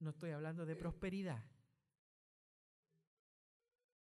No 0.00 0.10
estoy 0.10 0.30
hablando 0.30 0.66
de 0.66 0.74
prosperidad. 0.74 1.44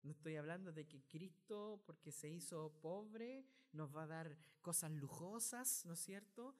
No 0.02 0.12
estoy 0.12 0.36
hablando 0.36 0.72
de 0.72 0.86
que 0.86 1.02
Cristo, 1.02 1.82
porque 1.84 2.12
se 2.12 2.28
hizo 2.28 2.72
pobre, 2.80 3.44
nos 3.72 3.94
va 3.94 4.04
a 4.04 4.06
dar 4.06 4.38
cosas 4.62 4.90
lujosas, 4.92 5.84
¿no 5.84 5.92
es 5.92 6.00
cierto? 6.00 6.56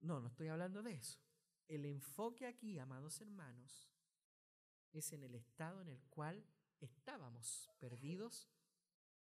No, 0.00 0.20
no 0.20 0.28
estoy 0.28 0.48
hablando 0.48 0.82
de 0.82 0.94
eso. 0.94 1.20
El 1.68 1.84
enfoque 1.84 2.46
aquí, 2.46 2.78
amados 2.78 3.20
hermanos, 3.20 3.90
es 4.92 5.12
en 5.12 5.24
el 5.24 5.34
estado 5.34 5.82
en 5.82 5.88
el 5.88 6.02
cual 6.04 6.44
estábamos 6.80 7.70
perdidos, 7.78 8.48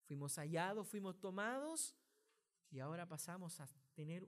fuimos 0.06 0.38
hallados, 0.38 0.88
fuimos 0.88 1.20
tomados 1.20 1.96
y 2.70 2.80
ahora 2.80 3.08
pasamos 3.08 3.60
a 3.60 3.68
tener 3.94 4.28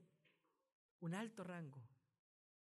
un 1.00 1.14
alto 1.14 1.42
rango, 1.42 1.82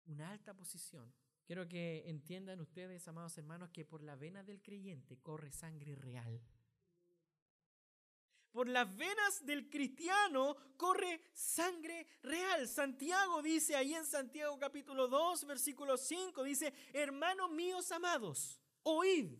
una 0.06 0.30
alta 0.30 0.54
posición. 0.54 1.12
Quiero 1.44 1.68
que 1.68 2.08
entiendan 2.08 2.60
ustedes, 2.60 3.06
amados 3.08 3.36
hermanos, 3.36 3.70
que 3.70 3.84
por 3.84 4.02
la 4.02 4.14
vena 4.14 4.44
del 4.44 4.62
creyente 4.62 5.18
corre 5.18 5.50
sangre 5.50 5.96
real 5.96 6.40
por 8.52 8.68
las 8.68 8.94
venas 8.96 9.44
del 9.44 9.68
cristiano 9.68 10.56
corre 10.76 11.22
sangre 11.32 12.06
real. 12.22 12.68
Santiago 12.68 13.42
dice 13.42 13.74
ahí 13.74 13.94
en 13.94 14.04
Santiago 14.04 14.58
capítulo 14.58 15.08
2, 15.08 15.46
versículo 15.46 15.96
5, 15.96 16.44
dice, 16.44 16.72
hermanos 16.92 17.50
míos 17.50 17.90
amados, 17.92 18.60
oíd, 18.82 19.32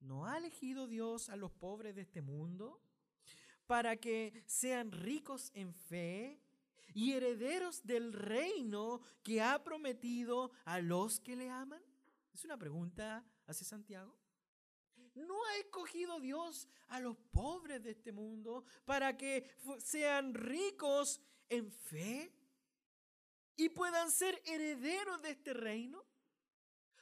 ¿no 0.00 0.26
ha 0.26 0.36
elegido 0.38 0.86
Dios 0.86 1.28
a 1.28 1.36
los 1.36 1.52
pobres 1.52 1.94
de 1.94 2.02
este 2.02 2.20
mundo 2.20 2.82
para 3.66 3.96
que 3.96 4.42
sean 4.46 4.90
ricos 4.92 5.50
en 5.54 5.72
fe 5.72 6.40
y 6.94 7.12
herederos 7.12 7.86
del 7.86 8.12
reino 8.12 9.00
que 9.22 9.40
ha 9.40 9.62
prometido 9.62 10.50
a 10.64 10.80
los 10.80 11.20
que 11.20 11.36
le 11.36 11.48
aman? 11.48 11.82
Es 12.34 12.44
una 12.44 12.56
pregunta 12.56 13.24
hace 13.46 13.64
Santiago. 13.64 14.16
¿No 15.26 15.44
ha 15.46 15.56
escogido 15.56 16.20
Dios 16.20 16.68
a 16.88 17.00
los 17.00 17.16
pobres 17.16 17.82
de 17.82 17.90
este 17.90 18.12
mundo 18.12 18.64
para 18.84 19.16
que 19.16 19.56
sean 19.78 20.32
ricos 20.32 21.20
en 21.48 21.70
fe 21.72 22.32
y 23.56 23.68
puedan 23.70 24.10
ser 24.10 24.40
herederos 24.44 25.20
de 25.22 25.30
este 25.30 25.52
reino? 25.54 26.04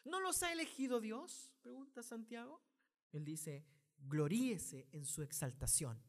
¿No 0.05 0.21
los 0.21 0.43
ha 0.43 0.53
elegido 0.53 1.01
Dios? 1.01 1.53
Pregunta 1.63 2.03
Santiago. 2.03 2.63
Él 3.13 3.25
dice, 3.25 3.67
gloríese 3.99 4.89
en 4.93 5.05
su 5.05 5.23
exaltación. 5.23 6.03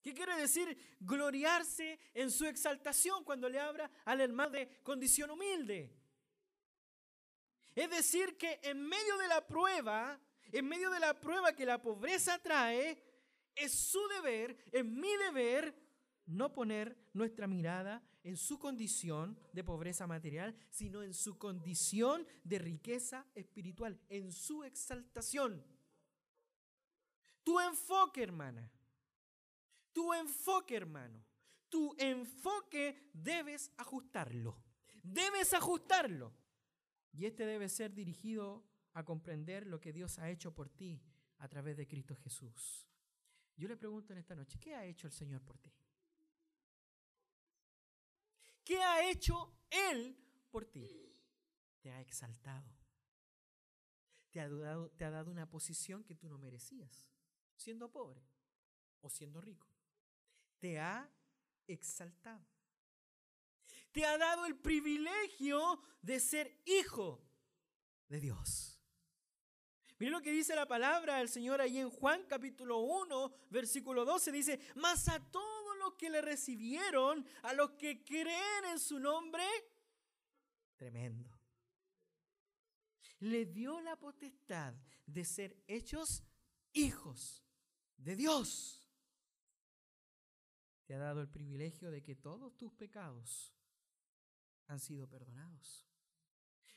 ¿Qué 0.00 0.14
quiere 0.14 0.36
decir 0.36 0.96
gloriarse 1.00 1.98
en 2.14 2.30
su 2.30 2.46
exaltación 2.46 3.24
cuando 3.24 3.48
le 3.48 3.58
habla 3.58 3.90
al 4.04 4.20
hermano 4.20 4.50
de 4.50 4.80
condición 4.82 5.30
humilde? 5.30 5.92
Es 7.74 7.90
decir, 7.90 8.36
que 8.36 8.60
en 8.62 8.80
medio 8.80 9.18
de 9.18 9.28
la 9.28 9.46
prueba, 9.46 10.20
en 10.52 10.68
medio 10.68 10.90
de 10.90 11.00
la 11.00 11.18
prueba 11.18 11.52
que 11.52 11.66
la 11.66 11.80
pobreza 11.80 12.38
trae, 12.38 13.02
es 13.54 13.72
su 13.72 14.00
deber, 14.08 14.56
es 14.72 14.84
mi 14.84 15.16
deber, 15.16 15.74
no 16.26 16.52
poner 16.52 16.96
nuestra 17.12 17.46
mirada 17.46 18.02
en 18.22 18.36
su 18.36 18.58
condición 18.58 19.38
de 19.52 19.64
pobreza 19.64 20.06
material, 20.06 20.54
sino 20.70 21.02
en 21.02 21.14
su 21.14 21.38
condición 21.38 22.26
de 22.44 22.58
riqueza 22.58 23.26
espiritual, 23.34 23.98
en 24.08 24.32
su 24.32 24.62
exaltación. 24.64 25.64
Tu 27.42 27.58
enfoque, 27.58 28.22
hermana, 28.22 28.70
tu 29.92 30.12
enfoque, 30.12 30.76
hermano, 30.76 31.24
tu 31.68 31.94
enfoque 31.98 33.10
debes 33.12 33.72
ajustarlo. 33.76 34.62
Debes 35.02 35.54
ajustarlo. 35.54 36.32
Y 37.12 37.26
este 37.26 37.46
debe 37.46 37.68
ser 37.68 37.94
dirigido 37.94 38.64
a 38.98 39.04
comprender 39.04 39.64
lo 39.64 39.80
que 39.80 39.92
Dios 39.92 40.18
ha 40.18 40.28
hecho 40.28 40.52
por 40.52 40.68
ti 40.68 41.00
a 41.38 41.48
través 41.48 41.76
de 41.76 41.86
Cristo 41.86 42.16
Jesús. 42.16 42.84
Yo 43.56 43.68
le 43.68 43.76
pregunto 43.76 44.12
en 44.12 44.18
esta 44.18 44.34
noche, 44.34 44.58
¿qué 44.58 44.74
ha 44.74 44.84
hecho 44.84 45.06
el 45.06 45.12
Señor 45.12 45.40
por 45.42 45.56
ti? 45.58 45.72
¿Qué 48.64 48.82
ha 48.82 49.08
hecho 49.08 49.56
Él 49.70 50.18
por 50.50 50.64
ti? 50.66 50.84
Te 51.80 51.92
ha 51.92 52.00
exaltado. 52.00 52.76
Te 54.32 54.40
ha, 54.40 54.48
dado, 54.48 54.90
te 54.90 55.04
ha 55.04 55.10
dado 55.10 55.30
una 55.30 55.48
posición 55.48 56.02
que 56.02 56.16
tú 56.16 56.28
no 56.28 56.36
merecías, 56.36 57.08
siendo 57.56 57.92
pobre 57.92 58.20
o 59.00 59.08
siendo 59.08 59.40
rico. 59.40 59.68
Te 60.58 60.80
ha 60.80 61.08
exaltado. 61.68 62.44
Te 63.92 64.04
ha 64.04 64.18
dado 64.18 64.44
el 64.44 64.56
privilegio 64.56 65.80
de 66.02 66.18
ser 66.18 66.60
hijo 66.66 67.24
de 68.08 68.18
Dios. 68.18 68.77
Miren 69.98 70.12
lo 70.12 70.22
que 70.22 70.30
dice 70.30 70.54
la 70.54 70.66
palabra 70.66 71.16
del 71.16 71.28
Señor 71.28 71.60
ahí 71.60 71.78
en 71.78 71.90
Juan 71.90 72.24
capítulo 72.28 72.78
1, 72.78 73.32
versículo 73.50 74.04
12. 74.04 74.30
Dice, 74.30 74.60
mas 74.76 75.08
a 75.08 75.18
todos 75.18 75.76
los 75.78 75.94
que 75.94 76.08
le 76.08 76.20
recibieron, 76.20 77.26
a 77.42 77.52
los 77.52 77.72
que 77.72 78.04
creen 78.04 78.64
en 78.70 78.78
su 78.78 79.00
nombre, 79.00 79.42
tremendo. 80.76 81.28
le 83.20 83.46
dio 83.46 83.80
la 83.80 83.96
potestad 83.96 84.72
de 85.04 85.24
ser 85.24 85.56
hechos 85.66 86.22
hijos 86.72 87.44
de 87.96 88.14
Dios. 88.14 88.86
Te 90.84 90.94
ha 90.94 90.98
dado 90.98 91.20
el 91.20 91.28
privilegio 91.28 91.90
de 91.90 92.04
que 92.04 92.14
todos 92.14 92.56
tus 92.56 92.72
pecados 92.72 93.52
han 94.68 94.78
sido 94.78 95.08
perdonados. 95.08 95.87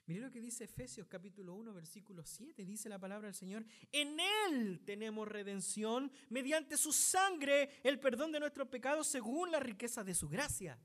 Mire 0.08 0.22
lo 0.22 0.32
que 0.32 0.42
dice 0.42 0.64
Efesios 0.64 1.08
capítulo 1.08 1.54
1, 1.56 1.74
versículo 1.74 2.26
7. 2.26 2.66
Dice 2.66 2.90
la 2.90 3.00
palabra 3.00 3.28
del 3.28 3.36
Señor, 3.36 3.66
en 3.92 4.18
Él 4.50 4.82
tenemos 4.84 5.28
redención 5.28 6.12
mediante 6.30 6.76
su 6.76 6.92
sangre, 6.92 7.70
el 7.84 8.00
perdón 8.00 8.32
de 8.32 8.40
nuestros 8.40 8.68
pecados 8.68 9.08
según 9.08 9.52
la 9.52 9.60
riqueza 9.60 10.04
de 10.04 10.16
su 10.16 10.28
gracia. 10.28 10.80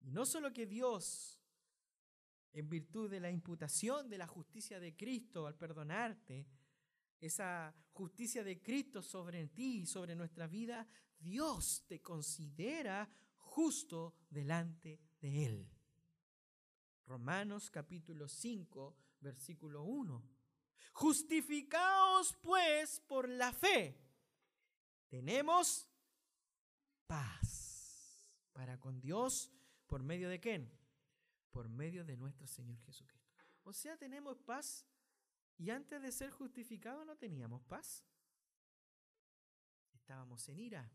No 0.00 0.26
solo 0.26 0.52
que 0.52 0.66
Dios, 0.66 1.40
en 2.52 2.68
virtud 2.68 3.08
de 3.10 3.20
la 3.20 3.30
imputación 3.30 4.08
de 4.08 4.18
la 4.18 4.26
justicia 4.26 4.80
de 4.80 4.96
Cristo 4.96 5.46
al 5.46 5.54
perdonarte, 5.54 6.46
esa 7.20 7.74
justicia 7.92 8.44
de 8.44 8.60
Cristo 8.60 9.02
sobre 9.02 9.46
ti 9.48 9.80
y 9.80 9.86
sobre 9.86 10.14
nuestra 10.14 10.46
vida, 10.46 10.88
Dios 11.18 11.84
te 11.86 12.00
considera 12.00 13.08
justo 13.36 14.14
delante 14.30 15.00
de 15.20 15.46
Él. 15.46 15.77
Romanos 17.08 17.70
capítulo 17.70 18.28
5, 18.28 18.94
versículo 19.20 19.82
1. 19.82 20.22
Justificaos 20.92 22.36
pues 22.42 23.00
por 23.00 23.30
la 23.30 23.50
fe. 23.50 23.98
Tenemos 25.08 25.88
paz 27.06 28.28
para 28.52 28.78
con 28.78 29.00
Dios 29.00 29.50
por 29.86 30.02
medio 30.02 30.28
de 30.28 30.38
quién? 30.38 30.70
Por 31.50 31.70
medio 31.70 32.04
de 32.04 32.18
nuestro 32.18 32.46
Señor 32.46 32.78
Jesucristo. 32.80 33.42
O 33.64 33.72
sea, 33.72 33.96
tenemos 33.96 34.38
paz 34.42 34.84
y 35.56 35.70
antes 35.70 36.02
de 36.02 36.12
ser 36.12 36.30
justificados 36.30 37.06
no 37.06 37.16
teníamos 37.16 37.62
paz. 37.62 38.04
Estábamos 39.94 40.46
en 40.50 40.58
ira, 40.58 40.92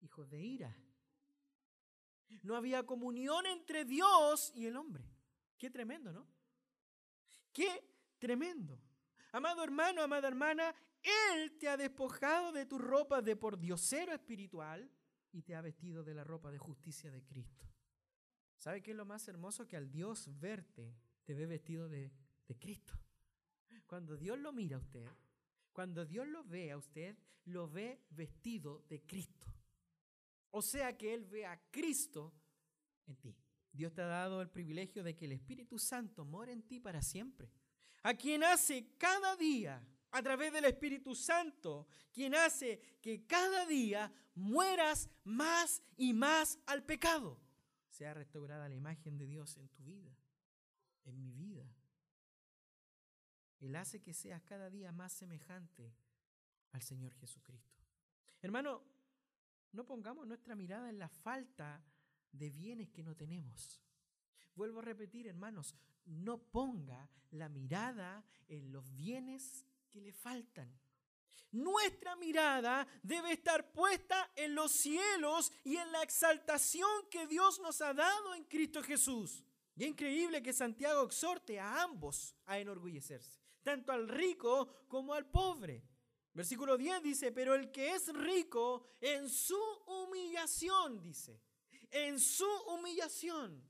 hijos 0.00 0.28
de 0.28 0.42
ira. 0.42 0.76
No 2.42 2.56
había 2.56 2.84
comunión 2.84 3.46
entre 3.46 3.84
Dios 3.84 4.50
y 4.56 4.66
el 4.66 4.76
hombre. 4.76 5.19
Qué 5.60 5.68
tremendo, 5.68 6.10
¿no? 6.10 6.26
Qué 7.52 7.68
tremendo. 8.18 8.80
Amado 9.32 9.62
hermano, 9.62 10.02
amada 10.02 10.26
hermana, 10.26 10.74
Él 11.02 11.58
te 11.58 11.68
ha 11.68 11.76
despojado 11.76 12.50
de 12.50 12.64
tu 12.64 12.78
ropa 12.78 13.20
de 13.20 13.36
por 13.36 13.58
diosero 13.58 14.14
espiritual 14.14 14.90
y 15.32 15.42
te 15.42 15.54
ha 15.54 15.60
vestido 15.60 16.02
de 16.02 16.14
la 16.14 16.24
ropa 16.24 16.50
de 16.50 16.56
justicia 16.56 17.10
de 17.10 17.22
Cristo. 17.22 17.66
¿Sabe 18.56 18.80
qué 18.80 18.92
es 18.92 18.96
lo 18.96 19.04
más 19.04 19.28
hermoso? 19.28 19.68
Que 19.68 19.76
al 19.76 19.90
Dios 19.90 20.30
verte, 20.40 20.96
te 21.24 21.34
ve 21.34 21.44
vestido 21.44 21.90
de, 21.90 22.10
de 22.48 22.58
Cristo. 22.58 22.94
Cuando 23.86 24.16
Dios 24.16 24.38
lo 24.38 24.54
mira 24.54 24.76
a 24.76 24.80
usted, 24.80 25.06
cuando 25.74 26.06
Dios 26.06 26.26
lo 26.26 26.42
ve 26.42 26.70
a 26.70 26.78
usted, 26.78 27.18
lo 27.44 27.68
ve 27.68 28.06
vestido 28.08 28.86
de 28.88 29.02
Cristo. 29.02 29.46
O 30.52 30.62
sea 30.62 30.96
que 30.96 31.12
Él 31.12 31.26
ve 31.26 31.44
a 31.44 31.60
Cristo 31.70 32.32
en 33.06 33.16
ti. 33.16 33.36
Dios 33.72 33.92
te 33.94 34.02
ha 34.02 34.06
dado 34.06 34.42
el 34.42 34.50
privilegio 34.50 35.02
de 35.02 35.14
que 35.14 35.26
el 35.26 35.32
Espíritu 35.32 35.78
Santo 35.78 36.24
more 36.24 36.52
en 36.52 36.62
ti 36.62 36.80
para 36.80 37.02
siempre. 37.02 37.50
A 38.02 38.14
quien 38.14 38.42
hace 38.42 38.96
cada 38.96 39.36
día, 39.36 39.86
a 40.10 40.22
través 40.22 40.52
del 40.52 40.64
Espíritu 40.64 41.14
Santo, 41.14 41.86
quien 42.12 42.34
hace 42.34 42.80
que 43.00 43.26
cada 43.26 43.66
día 43.66 44.12
mueras 44.34 45.08
más 45.24 45.82
y 45.96 46.12
más 46.12 46.58
al 46.66 46.84
pecado. 46.84 47.38
Sea 47.88 48.14
restaurada 48.14 48.68
la 48.68 48.74
imagen 48.74 49.18
de 49.18 49.26
Dios 49.26 49.56
en 49.56 49.68
tu 49.68 49.84
vida, 49.84 50.16
en 51.04 51.20
mi 51.20 51.32
vida. 51.32 51.70
Él 53.60 53.76
hace 53.76 54.00
que 54.00 54.14
seas 54.14 54.42
cada 54.42 54.70
día 54.70 54.90
más 54.90 55.12
semejante 55.12 55.94
al 56.72 56.82
Señor 56.82 57.12
Jesucristo. 57.14 57.78
Hermano, 58.40 58.82
no 59.72 59.84
pongamos 59.84 60.26
nuestra 60.26 60.54
mirada 60.54 60.88
en 60.88 60.98
la 60.98 61.08
falta 61.08 61.84
de 62.32 62.50
bienes 62.50 62.90
que 62.90 63.02
no 63.02 63.16
tenemos. 63.16 63.80
Vuelvo 64.54 64.80
a 64.80 64.82
repetir, 64.82 65.26
hermanos, 65.26 65.74
no 66.06 66.38
ponga 66.38 67.08
la 67.30 67.48
mirada 67.48 68.24
en 68.48 68.72
los 68.72 68.94
bienes 68.94 69.64
que 69.90 70.00
le 70.00 70.12
faltan. 70.12 70.72
Nuestra 71.52 72.14
mirada 72.16 72.86
debe 73.02 73.32
estar 73.32 73.72
puesta 73.72 74.30
en 74.36 74.54
los 74.54 74.70
cielos 74.70 75.50
y 75.64 75.76
en 75.76 75.90
la 75.90 76.02
exaltación 76.02 76.88
que 77.10 77.26
Dios 77.26 77.58
nos 77.60 77.80
ha 77.80 77.92
dado 77.92 78.34
en 78.34 78.44
Cristo 78.44 78.82
Jesús. 78.82 79.44
Y 79.74 79.84
es 79.84 79.90
increíble 79.90 80.42
que 80.42 80.52
Santiago 80.52 81.04
exhorte 81.04 81.58
a 81.58 81.82
ambos 81.82 82.36
a 82.46 82.58
enorgullecerse, 82.58 83.40
tanto 83.62 83.92
al 83.92 84.08
rico 84.08 84.86
como 84.86 85.14
al 85.14 85.28
pobre. 85.28 85.82
Versículo 86.32 86.76
10 86.76 87.02
dice, 87.02 87.32
pero 87.32 87.54
el 87.54 87.72
que 87.72 87.94
es 87.94 88.12
rico 88.12 88.86
en 89.00 89.28
su 89.28 89.60
humillación, 89.86 91.02
dice, 91.02 91.40
en 91.90 92.18
su 92.18 92.46
humillación, 92.68 93.62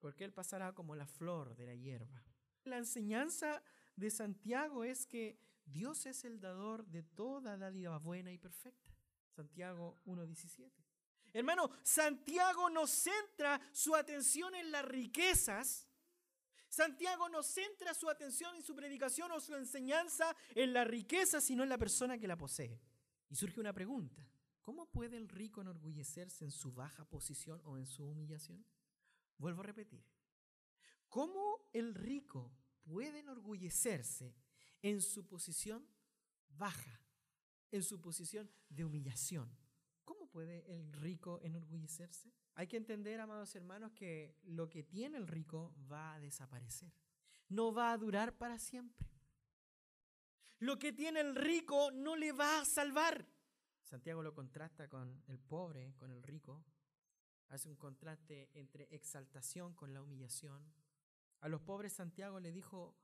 porque 0.00 0.24
él 0.24 0.32
pasará 0.32 0.74
como 0.74 0.94
la 0.94 1.06
flor 1.06 1.54
de 1.56 1.66
la 1.66 1.74
hierba. 1.74 2.22
La 2.64 2.78
enseñanza 2.78 3.62
de 3.96 4.10
Santiago 4.10 4.84
es 4.84 5.06
que 5.06 5.38
Dios 5.64 6.06
es 6.06 6.24
el 6.24 6.40
dador 6.40 6.86
de 6.86 7.02
toda 7.02 7.56
dádiva 7.56 7.98
buena 7.98 8.32
y 8.32 8.38
perfecta. 8.38 8.94
Santiago 9.34 9.98
1.17. 10.06 10.70
Hermano, 11.32 11.70
Santiago 11.82 12.70
no 12.70 12.86
centra 12.86 13.60
su 13.72 13.94
atención 13.94 14.54
en 14.54 14.70
las 14.72 14.84
riquezas. 14.84 15.86
Santiago 16.68 17.28
no 17.28 17.42
centra 17.42 17.94
su 17.94 18.08
atención 18.10 18.54
en 18.56 18.62
su 18.62 18.74
predicación 18.74 19.30
o 19.32 19.40
su 19.40 19.54
enseñanza 19.54 20.34
en 20.54 20.72
la 20.72 20.84
riqueza, 20.84 21.40
sino 21.40 21.62
en 21.62 21.68
la 21.68 21.78
persona 21.78 22.18
que 22.18 22.28
la 22.28 22.36
posee. 22.36 22.80
Y 23.30 23.36
surge 23.36 23.60
una 23.60 23.72
pregunta. 23.72 24.27
¿Cómo 24.68 24.84
puede 24.84 25.16
el 25.16 25.30
rico 25.30 25.62
enorgullecerse 25.62 26.44
en 26.44 26.50
su 26.50 26.74
baja 26.74 27.06
posición 27.06 27.58
o 27.64 27.78
en 27.78 27.86
su 27.86 28.04
humillación? 28.06 28.66
Vuelvo 29.38 29.62
a 29.62 29.64
repetir. 29.64 30.04
¿Cómo 31.08 31.70
el 31.72 31.94
rico 31.94 32.52
puede 32.82 33.20
enorgullecerse 33.20 34.36
en 34.82 35.00
su 35.00 35.26
posición 35.26 35.88
baja, 36.50 37.00
en 37.70 37.82
su 37.82 37.98
posición 38.02 38.50
de 38.68 38.84
humillación? 38.84 39.50
¿Cómo 40.04 40.28
puede 40.28 40.70
el 40.70 40.92
rico 40.92 41.40
enorgullecerse? 41.40 42.30
Hay 42.52 42.66
que 42.66 42.76
entender, 42.76 43.20
amados 43.20 43.54
hermanos, 43.54 43.92
que 43.92 44.36
lo 44.42 44.68
que 44.68 44.82
tiene 44.82 45.16
el 45.16 45.28
rico 45.28 45.74
va 45.90 46.12
a 46.12 46.20
desaparecer. 46.20 46.92
No 47.48 47.72
va 47.72 47.90
a 47.90 47.96
durar 47.96 48.36
para 48.36 48.58
siempre. 48.58 49.08
Lo 50.58 50.78
que 50.78 50.92
tiene 50.92 51.20
el 51.20 51.36
rico 51.36 51.90
no 51.90 52.16
le 52.16 52.32
va 52.32 52.60
a 52.60 52.66
salvar. 52.66 53.37
Santiago 53.88 54.22
lo 54.22 54.34
contrasta 54.34 54.86
con 54.86 55.22
el 55.28 55.38
pobre, 55.38 55.94
con 55.96 56.10
el 56.10 56.22
rico. 56.22 56.62
Hace 57.48 57.70
un 57.70 57.76
contraste 57.76 58.50
entre 58.52 58.94
exaltación 58.94 59.74
con 59.74 59.94
la 59.94 60.02
humillación. 60.02 60.62
A 61.40 61.48
los 61.48 61.62
pobres 61.62 61.94
Santiago 61.94 62.38
le 62.38 62.52
dijo, 62.52 62.98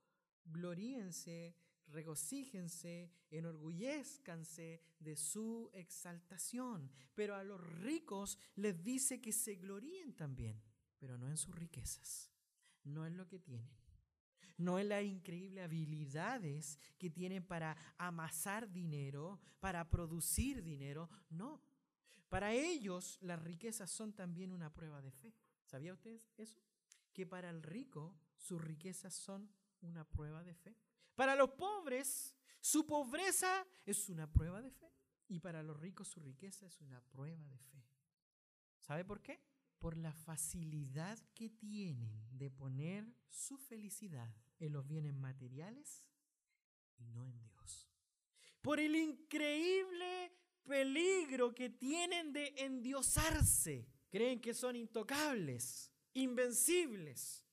gloríense, 0.44 1.56
regocíjense, 1.86 3.10
enorgullezcanse 3.30 4.82
de 4.98 5.16
su 5.16 5.70
exaltación. 5.72 6.90
Pero 7.14 7.34
a 7.34 7.44
los 7.44 7.60
ricos 7.80 8.38
les 8.56 8.84
dice 8.84 9.22
que 9.22 9.32
se 9.32 9.54
gloríen 9.54 10.14
también, 10.14 10.62
pero 10.98 11.16
no 11.16 11.30
en 11.30 11.38
sus 11.38 11.54
riquezas, 11.54 12.30
no 12.82 13.06
en 13.06 13.16
lo 13.16 13.26
que 13.26 13.38
tienen 13.38 13.83
no 14.56 14.78
en 14.78 14.88
las 14.88 15.02
increíbles 15.02 15.64
habilidades 15.64 16.78
que 16.98 17.10
tienen 17.10 17.44
para 17.44 17.76
amasar 17.98 18.70
dinero, 18.70 19.40
para 19.60 19.88
producir 19.88 20.62
dinero, 20.62 21.08
no. 21.30 21.62
Para 22.28 22.52
ellos 22.52 23.18
las 23.20 23.42
riquezas 23.42 23.90
son 23.90 24.12
también 24.12 24.52
una 24.52 24.72
prueba 24.72 25.00
de 25.02 25.12
fe. 25.12 25.34
¿Sabía 25.64 25.92
usted 25.92 26.20
eso? 26.36 26.60
Que 27.12 27.26
para 27.26 27.50
el 27.50 27.62
rico 27.62 28.16
sus 28.36 28.62
riquezas 28.62 29.14
son 29.14 29.50
una 29.80 30.04
prueba 30.04 30.42
de 30.44 30.54
fe. 30.54 30.76
Para 31.14 31.36
los 31.36 31.50
pobres 31.50 32.34
su 32.60 32.86
pobreza 32.86 33.66
es 33.84 34.08
una 34.08 34.30
prueba 34.30 34.62
de 34.62 34.70
fe. 34.70 34.90
Y 35.28 35.40
para 35.40 35.62
los 35.62 35.78
ricos 35.78 36.08
su 36.08 36.20
riqueza 36.20 36.66
es 36.66 36.80
una 36.80 37.00
prueba 37.00 37.44
de 37.48 37.58
fe. 37.58 37.84
¿Sabe 38.78 39.04
por 39.04 39.22
qué? 39.22 39.40
Por 39.78 39.96
la 39.96 40.12
facilidad 40.12 41.18
que 41.34 41.50
tienen 41.50 42.28
de 42.36 42.50
poner 42.50 43.14
su 43.28 43.56
felicidad 43.56 44.34
en 44.58 44.72
los 44.72 44.86
bienes 44.86 45.14
materiales 45.14 46.08
y 46.98 47.06
no 47.06 47.26
en 47.26 47.38
Dios. 47.40 47.88
Por 48.60 48.80
el 48.80 48.96
increíble 48.96 50.32
peligro 50.64 51.54
que 51.54 51.70
tienen 51.70 52.32
de 52.32 52.54
endiosarse. 52.56 53.86
Creen 54.10 54.40
que 54.40 54.54
son 54.54 54.76
intocables, 54.76 55.90
invencibles. 56.14 57.44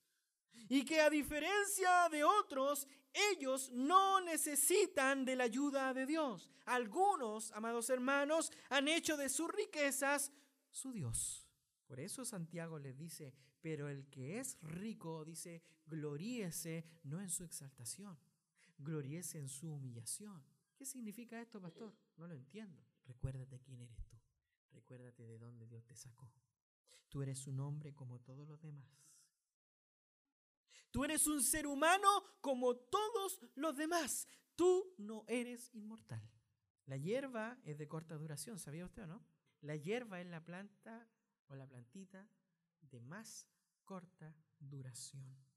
Y 0.70 0.86
que 0.86 1.02
a 1.02 1.10
diferencia 1.10 2.08
de 2.10 2.24
otros, 2.24 2.88
ellos 3.34 3.70
no 3.72 4.22
necesitan 4.22 5.26
de 5.26 5.36
la 5.36 5.46
ayuda 5.46 5.94
de 5.94 6.06
Dios. 6.06 6.50
Algunos, 6.66 7.52
amados 7.52 7.90
hermanos, 7.90 8.52
han 8.70 8.88
hecho 8.88 9.18
de 9.18 9.30
sus 9.30 9.50
riquezas 9.52 10.32
su 10.72 10.94
Dios. 10.94 11.48
Por 11.88 12.00
eso 12.00 12.24
Santiago 12.24 12.80
les 12.80 12.98
dice, 12.98 13.34
pero 13.60 13.90
el 13.90 14.08
que 14.08 14.40
es 14.40 14.58
rico, 14.62 15.26
dice, 15.26 15.62
gloríese 15.92 16.86
no 17.04 17.22
en 17.22 17.30
su 17.30 17.44
exaltación, 17.44 18.18
gloríese 18.78 19.38
en 19.38 19.50
su 19.50 19.70
humillación. 19.70 20.44
¿Qué 20.76 20.86
significa 20.86 21.40
esto, 21.40 21.62
pastor? 21.62 21.94
No 22.18 22.28
lo 22.28 22.34
entiendo. 22.34 22.82
Recuérdate 23.06 23.60
quién 23.60 23.82
eres 23.82 24.04
tú. 24.06 24.18
Recuérdate 24.72 25.24
de 25.24 25.38
dónde 25.38 25.68
Dios 25.68 25.86
te 25.86 25.96
sacó. 25.96 26.32
Tú 27.10 27.22
eres 27.22 27.46
un 27.46 27.60
hombre 27.60 27.94
como 27.94 28.20
todos 28.22 28.48
los 28.48 28.62
demás. 28.62 28.88
Tú 30.92 31.04
eres 31.04 31.28
un 31.28 31.44
ser 31.44 31.68
humano 31.68 32.08
como 32.40 32.76
todos 32.76 33.40
los 33.56 33.76
demás. 33.76 34.28
Tú 34.56 34.96
no 34.98 35.26
eres 35.28 35.70
inmortal. 35.74 36.28
La 36.86 36.98
hierba 36.98 37.60
es 37.64 37.78
de 37.78 37.88
corta 37.88 38.16
duración, 38.16 38.60
¿sabía 38.60 38.86
usted 38.86 39.04
o 39.04 39.08
no? 39.08 39.26
La 39.62 39.76
hierba 39.76 40.20
es 40.20 40.28
la 40.28 40.44
planta 40.44 41.08
o 41.48 41.56
la 41.56 41.68
plantita 41.68 42.28
de 42.82 43.00
más 43.02 43.48
corta 43.86 44.36
duración. 44.60 45.51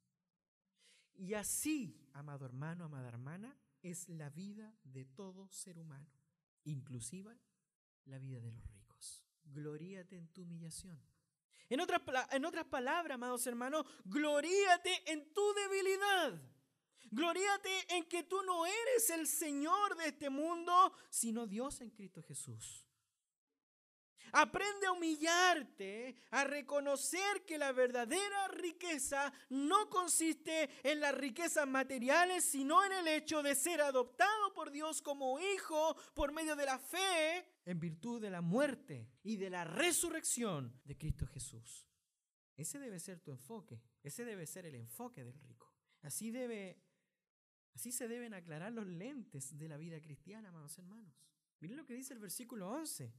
Y 1.17 1.35
así, 1.35 1.97
amado 2.13 2.45
hermano, 2.45 2.85
amada 2.85 3.09
hermana, 3.09 3.57
es 3.83 4.09
la 4.09 4.31
vida 4.31 4.75
de 4.85 5.05
todo 5.05 5.49
ser 5.51 5.79
humano, 5.79 6.11
inclusiva 6.65 7.37
la 8.07 8.19
vida 8.19 8.41
de 8.41 8.51
los 8.51 8.67
ricos. 8.73 9.23
Gloríate 9.45 10.17
en 10.17 10.29
tu 10.29 10.43
humillación. 10.43 11.01
En 11.69 11.81
otras, 11.81 12.03
en 12.33 12.45
otras 12.45 12.67
palabras, 12.67 13.15
amados 13.15 13.47
hermanos, 13.47 13.87
gloríate 14.05 15.13
en 15.13 15.33
tu 15.33 15.43
debilidad. 15.55 16.41
Gloríate 17.11 17.95
en 17.97 18.05
que 18.09 18.25
tú 18.25 18.43
no 18.43 18.67
eres 18.67 19.11
el 19.11 19.27
Señor 19.27 19.97
de 19.97 20.09
este 20.09 20.31
mundo, 20.31 20.93
sino 21.11 21.47
Dios 21.47 21.81
en 21.81 21.91
Cristo 21.91 22.23
Jesús. 22.23 22.84
Aprende 24.37 24.87
a 24.87 24.93
humillarte, 24.93 26.17
a 26.33 26.43
reconocer 26.43 27.45
que 27.47 27.57
la 27.57 27.71
verdadera 27.71 28.49
riqueza 28.49 29.33
no 29.51 29.89
consiste 29.89 30.69
en 30.83 30.99
las 30.99 31.15
riquezas 31.15 31.69
materiales, 31.69 32.45
sino 32.45 32.85
en 32.85 32.91
el 32.91 33.07
hecho 33.07 33.45
de 33.45 33.55
ser 33.55 33.81
adoptado 33.81 34.53
por 34.53 34.73
Dios 34.73 35.01
como 35.03 35.39
hijo 35.39 35.97
por 36.15 36.33
medio 36.33 36.57
de 36.57 36.67
la 36.67 36.81
fe 36.81 37.47
en 37.65 37.79
virtud 37.79 38.21
de 38.21 38.31
la 38.31 38.41
muerte 38.41 39.09
y 39.23 39.37
de 39.37 39.51
la 39.51 39.63
resurrección 39.63 40.81
de 40.85 40.99
Cristo 40.99 41.29
Jesús. 41.29 41.87
Ese 42.57 42.81
debe 42.81 42.99
ser 42.99 43.21
tu 43.21 43.31
enfoque, 43.31 43.81
ese 44.03 44.25
debe 44.25 44.49
ser 44.49 44.67
el 44.67 44.75
enfoque 44.75 45.23
del 45.23 45.41
rico. 45.43 45.73
Así 46.03 46.33
debe 46.33 46.83
así 47.73 47.93
se 47.93 48.09
deben 48.09 48.35
aclarar 48.35 48.73
los 48.73 48.87
lentes 48.87 49.57
de 49.57 49.69
la 49.69 49.77
vida 49.77 50.01
cristiana, 50.01 50.49
amados 50.49 50.77
hermanos. 50.77 51.15
Miren 51.61 51.77
lo 51.77 51.87
que 51.87 51.95
dice 51.95 52.15
el 52.15 52.19
versículo 52.19 52.69
11. 52.69 53.15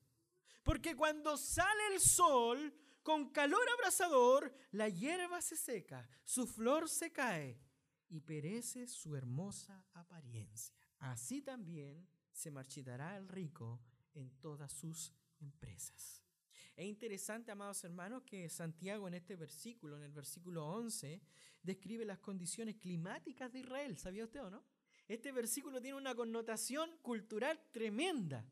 Porque 0.66 0.96
cuando 0.96 1.38
sale 1.38 1.94
el 1.94 2.00
sol 2.02 2.74
con 3.04 3.30
calor 3.30 3.62
abrasador, 3.78 4.52
la 4.72 4.90
hierba 4.90 5.40
se 5.40 5.56
seca, 5.56 6.10
su 6.24 6.48
flor 6.48 6.90
se 6.90 7.12
cae 7.12 7.62
y 8.10 8.20
perece 8.22 8.88
su 8.88 9.16
hermosa 9.16 9.86
apariencia. 9.94 10.74
Así 10.98 11.44
también 11.44 12.08
se 12.32 12.50
marchitará 12.50 13.16
el 13.16 13.30
rico 13.30 13.80
en 14.16 14.32
todas 14.40 14.74
sus 14.74 15.14
empresas. 15.40 16.24
Es 16.76 16.88
interesante, 16.88 17.52
amados 17.52 17.84
hermanos, 17.84 18.24
que 18.24 18.50
Santiago 18.50 19.08
en 19.08 19.14
este 19.14 19.36
versículo, 19.36 19.98
en 19.98 20.04
el 20.04 20.12
versículo 20.14 20.66
11, 20.66 21.22
describe 21.62 22.06
las 22.06 22.18
condiciones 22.18 22.78
climáticas 22.78 23.54
de 23.54 23.60
Israel. 23.60 24.00
¿Sabía 24.00 24.26
usted 24.26 24.42
o 24.42 24.50
no? 24.50 24.66
Este 25.08 25.32
versículo 25.32 25.80
tiene 25.80 25.96
una 25.96 26.16
connotación 26.16 26.90
cultural 27.04 27.62
tremenda. 27.72 28.44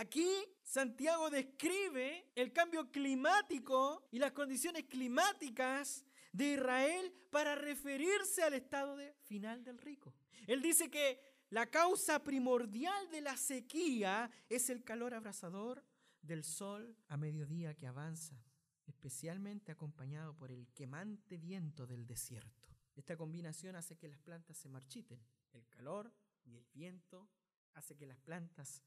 Aquí 0.00 0.32
Santiago 0.62 1.28
describe 1.28 2.30
el 2.34 2.54
cambio 2.54 2.90
climático 2.90 4.08
y 4.10 4.18
las 4.18 4.32
condiciones 4.32 4.84
climáticas 4.84 6.06
de 6.32 6.54
Israel 6.54 7.12
para 7.28 7.54
referirse 7.54 8.42
al 8.42 8.54
estado 8.54 8.96
final 9.24 9.62
del 9.62 9.76
rico. 9.76 10.14
Él 10.46 10.62
dice 10.62 10.90
que 10.90 11.20
la 11.50 11.66
causa 11.66 12.24
primordial 12.24 13.10
de 13.10 13.20
la 13.20 13.36
sequía 13.36 14.30
es 14.48 14.70
el 14.70 14.84
calor 14.84 15.12
abrasador 15.12 15.84
del 16.22 16.44
sol 16.44 16.96
a 17.08 17.18
mediodía 17.18 17.74
que 17.74 17.86
avanza, 17.86 18.42
especialmente 18.86 19.70
acompañado 19.70 20.34
por 20.34 20.50
el 20.50 20.66
quemante 20.72 21.36
viento 21.36 21.86
del 21.86 22.06
desierto. 22.06 22.70
Esta 22.96 23.18
combinación 23.18 23.76
hace 23.76 23.98
que 23.98 24.08
las 24.08 24.20
plantas 24.20 24.56
se 24.56 24.70
marchiten. 24.70 25.20
El 25.52 25.68
calor 25.68 26.10
y 26.46 26.56
el 26.56 26.64
viento 26.72 27.28
hace 27.74 27.98
que 27.98 28.06
las 28.06 28.18
plantas 28.18 28.82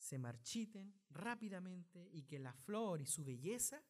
se 0.00 0.18
marchiten 0.18 0.94
rápidamente 1.10 2.08
y 2.12 2.22
que 2.22 2.38
la 2.38 2.54
flor 2.54 3.02
y 3.02 3.06
su 3.06 3.22
belleza 3.22 3.84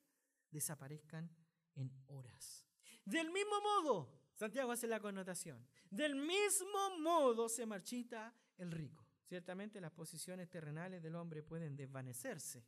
desaparezcan 0.50 1.30
en 1.76 1.92
horas. 2.08 2.66
Del 3.04 3.30
mismo 3.30 3.60
modo, 3.62 4.20
Santiago 4.34 4.72
hace 4.72 4.88
la 4.88 5.00
connotación, 5.00 5.64
del 5.88 6.16
mismo 6.16 6.98
modo 7.00 7.48
se 7.48 7.64
marchita 7.64 8.34
el 8.58 8.72
rico. 8.72 9.06
Ciertamente 9.24 9.80
las 9.80 9.92
posiciones 9.92 10.50
terrenales 10.50 11.00
del 11.00 11.14
hombre 11.14 11.44
pueden 11.44 11.76
desvanecerse, 11.76 12.66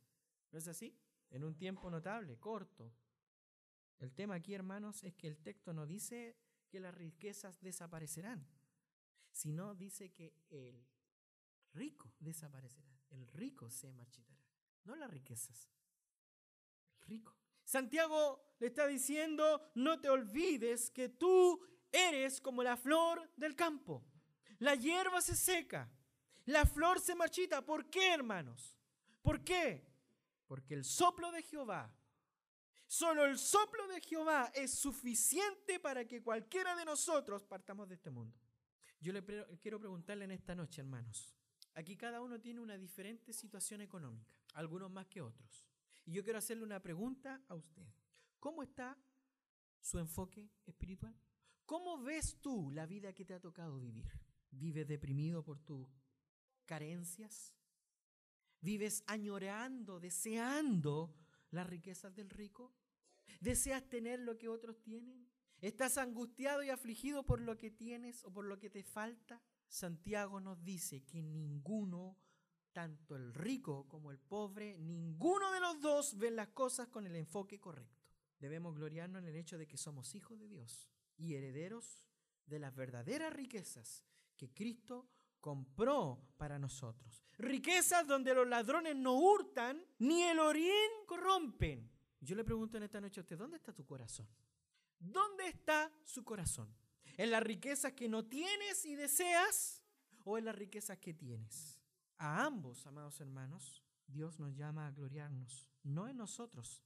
¿no 0.51 0.57
es 0.57 0.67
así? 0.69 0.97
En 1.29 1.43
un 1.43 1.57
tiempo 1.57 1.89
notable, 1.89 2.39
corto. 2.39 2.93
El 3.99 4.13
tema 4.13 4.35
aquí, 4.35 4.53
hermanos, 4.53 5.03
es 5.03 5.13
que 5.15 5.27
el 5.27 5.37
texto 5.37 5.73
no 5.73 5.85
dice 5.85 6.37
que 6.69 6.79
las 6.79 6.95
riquezas 6.95 7.59
desaparecerán, 7.59 8.47
sino 9.31 9.75
dice 9.75 10.13
que 10.13 10.33
el 10.49 10.87
rico 11.73 12.13
desaparecerá, 12.19 12.92
el 13.13 13.27
rico 13.27 13.69
se 13.69 13.91
marchitará, 13.93 14.43
no 14.85 14.95
las 14.95 15.09
riquezas, 15.09 15.69
el 16.99 17.07
rico. 17.07 17.35
Santiago 17.63 18.55
le 18.59 18.67
está 18.67 18.87
diciendo, 18.87 19.71
no 19.75 19.99
te 20.01 20.09
olvides 20.09 20.91
que 20.91 21.09
tú 21.09 21.61
eres 21.91 22.41
como 22.41 22.63
la 22.63 22.75
flor 22.75 23.31
del 23.37 23.55
campo. 23.55 24.03
La 24.59 24.75
hierba 24.75 25.21
se 25.21 25.35
seca, 25.35 25.89
la 26.45 26.65
flor 26.65 26.99
se 26.99 27.15
marchita. 27.15 27.65
¿Por 27.65 27.89
qué, 27.89 28.13
hermanos? 28.13 28.77
¿Por 29.21 29.43
qué? 29.43 29.85
Porque 30.47 30.73
el 30.73 30.83
soplo 30.83 31.31
de 31.31 31.41
Jehová, 31.43 31.93
solo 32.85 33.25
el 33.25 33.37
soplo 33.37 33.87
de 33.87 34.01
Jehová 34.01 34.51
es 34.53 34.73
suficiente 34.73 35.79
para 35.79 36.05
que 36.05 36.21
cualquiera 36.21 36.75
de 36.75 36.85
nosotros 36.85 37.43
partamos 37.43 37.87
de 37.87 37.95
este 37.95 38.09
mundo. 38.09 38.37
Yo 38.99 39.11
le 39.11 39.23
quiero 39.59 39.79
preguntarle 39.79 40.25
en 40.25 40.31
esta 40.31 40.55
noche, 40.55 40.81
hermanos, 40.81 41.33
Aquí 41.75 41.95
cada 41.95 42.21
uno 42.21 42.39
tiene 42.39 42.59
una 42.59 42.77
diferente 42.77 43.33
situación 43.33 43.81
económica, 43.81 44.35
algunos 44.53 44.91
más 44.91 45.07
que 45.07 45.21
otros. 45.21 45.65
Y 46.05 46.11
yo 46.13 46.23
quiero 46.23 46.39
hacerle 46.39 46.63
una 46.63 46.81
pregunta 46.81 47.41
a 47.47 47.55
usted. 47.55 47.87
¿Cómo 48.39 48.61
está 48.61 48.97
su 49.79 49.97
enfoque 49.99 50.51
espiritual? 50.65 51.15
¿Cómo 51.65 51.97
ves 51.97 52.37
tú 52.41 52.71
la 52.71 52.85
vida 52.85 53.13
que 53.13 53.25
te 53.25 53.33
ha 53.33 53.39
tocado 53.39 53.79
vivir? 53.79 54.11
¿Vives 54.51 54.87
deprimido 54.87 55.43
por 55.43 55.59
tus 55.59 55.87
carencias? 56.65 57.55
¿Vives 58.61 59.03
añorando, 59.07 59.99
deseando 59.99 61.15
las 61.51 61.67
riquezas 61.67 62.13
del 62.13 62.29
rico? 62.29 62.73
¿Deseas 63.39 63.87
tener 63.89 64.19
lo 64.19 64.37
que 64.37 64.47
otros 64.47 64.81
tienen? 64.81 65.27
¿Estás 65.59 65.97
angustiado 65.97 66.61
y 66.63 66.69
afligido 66.69 67.25
por 67.25 67.39
lo 67.39 67.57
que 67.57 67.71
tienes 67.71 68.23
o 68.25 68.31
por 68.31 68.45
lo 68.45 68.59
que 68.59 68.69
te 68.69 68.83
falta? 68.83 69.41
Santiago 69.73 70.39
nos 70.39 70.63
dice 70.63 71.03
que 71.03 71.23
ninguno, 71.23 72.15
tanto 72.73 73.15
el 73.15 73.33
rico 73.33 73.87
como 73.87 74.11
el 74.11 74.19
pobre, 74.19 74.77
ninguno 74.77 75.51
de 75.51 75.59
los 75.59 75.81
dos 75.81 76.15
ven 76.15 76.35
las 76.35 76.49
cosas 76.49 76.89
con 76.89 77.07
el 77.07 77.15
enfoque 77.15 77.59
correcto. 77.59 78.05
Debemos 78.37 78.75
gloriarnos 78.75 79.23
en 79.23 79.29
el 79.29 79.35
hecho 79.35 79.57
de 79.57 79.67
que 79.67 79.77
somos 79.77 80.13
hijos 80.13 80.37
de 80.37 80.47
Dios 80.47 80.87
y 81.17 81.33
herederos 81.33 82.05
de 82.45 82.59
las 82.59 82.75
verdaderas 82.75 83.33
riquezas 83.33 84.05
que 84.37 84.53
Cristo 84.53 85.09
compró 85.39 86.23
para 86.37 86.59
nosotros. 86.59 87.25
Riquezas 87.39 88.05
donde 88.05 88.35
los 88.35 88.47
ladrones 88.47 88.95
no 88.95 89.13
hurtan 89.13 89.83
ni 89.97 90.21
el 90.21 90.37
orín 90.37 90.91
corrompen. 91.07 91.89
Yo 92.21 92.35
le 92.35 92.43
pregunto 92.43 92.77
en 92.77 92.83
esta 92.83 93.01
noche 93.01 93.21
a 93.21 93.23
usted, 93.23 93.39
¿dónde 93.39 93.57
está 93.57 93.73
tu 93.73 93.87
corazón? 93.87 94.27
¿Dónde 94.99 95.47
está 95.47 95.91
su 96.03 96.23
corazón? 96.23 96.82
¿En 97.15 97.31
las 97.31 97.43
riquezas 97.43 97.93
que 97.93 98.09
no 98.09 98.25
tienes 98.25 98.85
y 98.85 98.95
deseas 98.95 99.83
o 100.23 100.37
en 100.37 100.45
las 100.45 100.55
riquezas 100.55 100.97
que 100.97 101.13
tienes? 101.13 101.79
A 102.17 102.45
ambos, 102.45 102.85
amados 102.87 103.19
hermanos, 103.21 103.83
Dios 104.07 104.39
nos 104.39 104.55
llama 104.55 104.87
a 104.87 104.91
gloriarnos, 104.91 105.69
no 105.83 106.07
en 106.07 106.17
nosotros, 106.17 106.83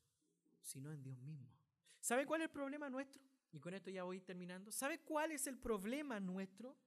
sino 0.61 0.91
en 0.91 1.01
Dios 1.01 1.21
mismo. 1.21 1.47
¿Sabe 2.01 2.25
cuál 2.25 2.41
es 2.41 2.45
el 2.45 2.51
problema 2.51 2.89
nuestro? 2.89 3.21
Y 3.51 3.59
con 3.59 3.73
esto 3.73 3.89
ya 3.89 4.03
voy 4.03 4.21
terminando. 4.21 4.71
¿Sabe 4.71 4.99
cuál 4.99 5.31
es 5.31 5.47
el 5.47 5.57
problema 5.57 6.19
nuestro? 6.19 6.77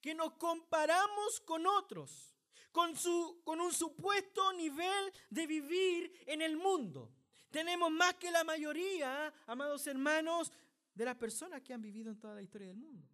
Que 0.00 0.14
nos 0.14 0.34
comparamos 0.34 1.40
con 1.40 1.66
otros, 1.66 2.34
con, 2.72 2.96
su, 2.96 3.40
con 3.44 3.60
un 3.60 3.72
supuesto 3.72 4.52
nivel 4.52 5.12
de 5.30 5.46
vivir 5.46 6.12
en 6.26 6.42
el 6.42 6.56
mundo. 6.56 7.12
Tenemos 7.50 7.90
más 7.90 8.14
que 8.14 8.30
la 8.30 8.44
mayoría, 8.44 9.32
amados 9.46 9.86
hermanos, 9.86 10.52
de 10.98 11.04
las 11.04 11.16
personas 11.16 11.62
que 11.62 11.72
han 11.72 11.80
vivido 11.80 12.10
en 12.10 12.18
toda 12.18 12.34
la 12.34 12.42
historia 12.42 12.66
del 12.66 12.76
mundo. 12.76 13.08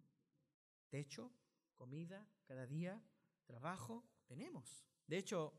Techo, 0.89 1.31
comida, 1.75 2.27
cada 2.43 2.65
día, 2.65 2.99
trabajo, 3.45 4.03
tenemos. 4.25 4.83
De 5.05 5.19
hecho, 5.19 5.53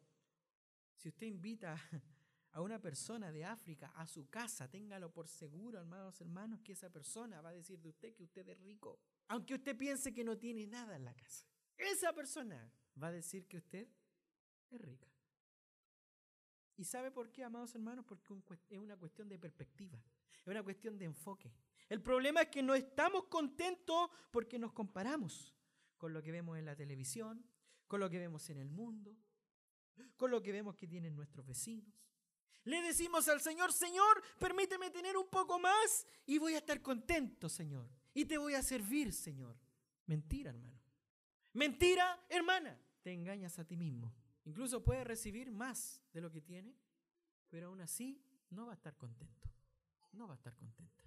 si 0.96 1.08
usted 1.08 1.28
invita 1.28 1.76
a 2.50 2.60
una 2.62 2.80
persona 2.80 3.30
de 3.30 3.44
África 3.44 3.92
a 3.94 4.08
su 4.08 4.28
casa, 4.28 4.68
téngalo 4.68 5.12
por 5.12 5.28
seguro, 5.28 5.78
hermanos, 5.78 6.20
hermanos, 6.20 6.62
que 6.62 6.72
esa 6.72 6.90
persona 6.90 7.40
va 7.40 7.50
a 7.50 7.52
decir 7.52 7.78
de 7.78 7.90
usted 7.90 8.12
que 8.12 8.24
usted 8.24 8.48
es 8.48 8.58
rico. 8.58 8.98
Aunque 9.28 9.54
usted 9.54 9.76
piense 9.76 10.12
que 10.12 10.24
no 10.24 10.36
tiene 10.36 10.66
nada 10.66 10.96
en 10.96 11.04
la 11.04 11.14
casa. 11.14 11.46
Esa 11.76 12.12
persona 12.12 12.72
va 13.00 13.06
a 13.06 13.12
decir 13.12 13.46
que 13.46 13.58
usted 13.58 13.86
es 14.70 14.80
rica. 14.80 15.08
¿Y 16.76 16.82
sabe 16.82 17.12
por 17.12 17.30
qué, 17.30 17.44
amados 17.44 17.72
hermanos? 17.76 18.04
Porque 18.04 18.34
es 18.68 18.80
una 18.80 18.96
cuestión 18.96 19.28
de 19.28 19.38
perspectiva, 19.38 20.02
es 20.40 20.46
una 20.48 20.64
cuestión 20.64 20.98
de 20.98 21.04
enfoque. 21.04 21.54
El 21.88 22.02
problema 22.02 22.42
es 22.42 22.48
que 22.48 22.62
no 22.62 22.74
estamos 22.74 23.24
contentos 23.24 24.10
porque 24.30 24.58
nos 24.58 24.72
comparamos 24.72 25.54
con 25.96 26.12
lo 26.12 26.22
que 26.22 26.32
vemos 26.32 26.58
en 26.58 26.64
la 26.64 26.76
televisión, 26.76 27.44
con 27.86 28.00
lo 28.00 28.10
que 28.10 28.18
vemos 28.18 28.50
en 28.50 28.58
el 28.58 28.68
mundo, 28.68 29.16
con 30.16 30.30
lo 30.30 30.42
que 30.42 30.52
vemos 30.52 30.74
que 30.74 30.88
tienen 30.88 31.14
nuestros 31.14 31.46
vecinos. 31.46 31.94
Le 32.64 32.82
decimos 32.82 33.28
al 33.28 33.40
Señor, 33.40 33.72
Señor, 33.72 34.20
permíteme 34.40 34.90
tener 34.90 35.16
un 35.16 35.28
poco 35.28 35.58
más 35.60 36.04
y 36.26 36.38
voy 36.38 36.54
a 36.54 36.58
estar 36.58 36.82
contento, 36.82 37.48
Señor. 37.48 37.88
Y 38.12 38.24
te 38.24 38.38
voy 38.38 38.54
a 38.54 38.62
servir, 38.62 39.12
Señor. 39.12 39.56
Mentira, 40.06 40.50
hermano. 40.50 40.80
Mentira, 41.52 42.26
hermana. 42.28 42.76
Te 43.02 43.12
engañas 43.12 43.58
a 43.60 43.64
ti 43.64 43.76
mismo. 43.76 44.12
Incluso 44.44 44.82
puedes 44.82 45.06
recibir 45.06 45.52
más 45.52 46.02
de 46.12 46.20
lo 46.20 46.30
que 46.30 46.40
tiene, 46.40 46.76
pero 47.48 47.68
aún 47.68 47.80
así 47.80 48.20
no 48.50 48.66
va 48.66 48.72
a 48.72 48.74
estar 48.74 48.96
contento. 48.96 49.48
No 50.12 50.26
va 50.26 50.34
a 50.34 50.36
estar 50.36 50.56
contenta. 50.56 51.05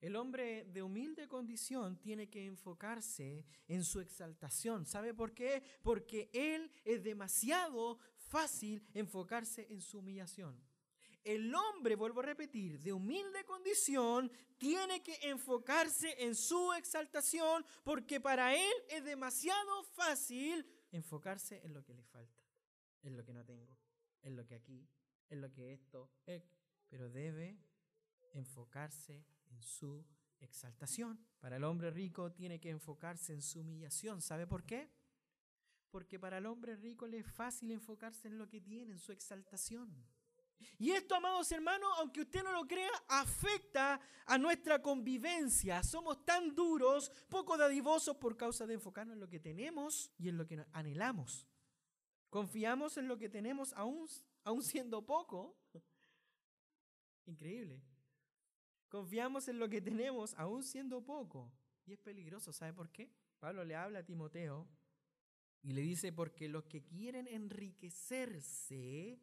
El 0.00 0.14
hombre 0.14 0.64
de 0.66 0.82
humilde 0.82 1.26
condición 1.26 1.98
tiene 1.98 2.28
que 2.28 2.46
enfocarse 2.46 3.44
en 3.66 3.84
su 3.84 4.00
exaltación. 4.00 4.86
¿Sabe 4.86 5.12
por 5.12 5.34
qué? 5.34 5.62
Porque 5.82 6.30
él 6.32 6.70
es 6.84 7.02
demasiado 7.02 7.98
fácil 8.16 8.86
enfocarse 8.94 9.66
en 9.70 9.80
su 9.80 9.98
humillación. 9.98 10.62
El 11.24 11.52
hombre, 11.52 11.96
vuelvo 11.96 12.20
a 12.20 12.26
repetir, 12.26 12.80
de 12.80 12.92
humilde 12.92 13.44
condición, 13.44 14.30
tiene 14.56 15.02
que 15.02 15.18
enfocarse 15.22 16.14
en 16.24 16.34
su 16.34 16.72
exaltación 16.74 17.66
porque 17.82 18.20
para 18.20 18.54
él 18.54 18.74
es 18.88 19.04
demasiado 19.04 19.82
fácil 19.94 20.64
enfocarse 20.92 21.60
en 21.64 21.74
lo 21.74 21.84
que 21.84 21.92
le 21.92 22.04
falta, 22.04 22.42
en 23.02 23.16
lo 23.16 23.24
que 23.24 23.34
no 23.34 23.44
tengo, 23.44 23.76
en 24.22 24.36
lo 24.36 24.46
que 24.46 24.54
aquí, 24.54 24.88
en 25.28 25.40
lo 25.40 25.52
que 25.52 25.72
esto, 25.72 26.08
pero 26.88 27.10
debe 27.10 27.58
enfocarse 28.32 29.24
en 29.50 29.62
su 29.62 30.04
exaltación. 30.40 31.18
Para 31.40 31.56
el 31.56 31.64
hombre 31.64 31.90
rico 31.90 32.32
tiene 32.32 32.60
que 32.60 32.70
enfocarse 32.70 33.32
en 33.32 33.42
su 33.42 33.60
humillación. 33.60 34.20
¿Sabe 34.22 34.46
por 34.46 34.64
qué? 34.64 34.90
Porque 35.90 36.18
para 36.18 36.38
el 36.38 36.46
hombre 36.46 36.76
rico 36.76 37.06
le 37.06 37.18
es 37.18 37.26
fácil 37.26 37.70
enfocarse 37.70 38.28
en 38.28 38.38
lo 38.38 38.48
que 38.48 38.60
tiene, 38.60 38.92
en 38.92 38.98
su 38.98 39.12
exaltación. 39.12 40.06
Y 40.78 40.90
esto, 40.90 41.14
amados 41.14 41.50
hermanos, 41.52 41.88
aunque 41.98 42.22
usted 42.22 42.42
no 42.42 42.52
lo 42.52 42.66
crea, 42.66 42.90
afecta 43.08 44.00
a 44.26 44.38
nuestra 44.38 44.82
convivencia. 44.82 45.82
Somos 45.82 46.24
tan 46.24 46.54
duros, 46.54 47.10
poco 47.28 47.56
dadivosos 47.56 48.16
por 48.16 48.36
causa 48.36 48.66
de 48.66 48.74
enfocarnos 48.74 49.14
en 49.14 49.20
lo 49.20 49.28
que 49.28 49.40
tenemos 49.40 50.10
y 50.18 50.28
en 50.28 50.36
lo 50.36 50.46
que 50.46 50.64
anhelamos. 50.72 51.46
Confiamos 52.30 52.96
en 52.98 53.08
lo 53.08 53.16
que 53.16 53.28
tenemos 53.28 53.72
aún, 53.72 54.06
aún 54.44 54.62
siendo 54.62 55.04
poco. 55.04 55.56
Increíble. 57.26 57.82
Confiamos 58.88 59.48
en 59.48 59.58
lo 59.58 59.68
que 59.68 59.80
tenemos 59.80 60.34
aún 60.34 60.62
siendo 60.62 61.04
poco. 61.04 61.52
Y 61.86 61.92
es 61.92 61.98
peligroso, 61.98 62.52
¿sabe 62.52 62.72
por 62.72 62.90
qué? 62.90 63.10
Pablo 63.38 63.64
le 63.64 63.74
habla 63.74 64.00
a 64.00 64.04
Timoteo 64.04 64.68
y 65.62 65.72
le 65.72 65.82
dice, 65.82 66.12
porque 66.12 66.48
los 66.48 66.64
que 66.64 66.84
quieren 66.84 67.26
enriquecerse 67.28 69.20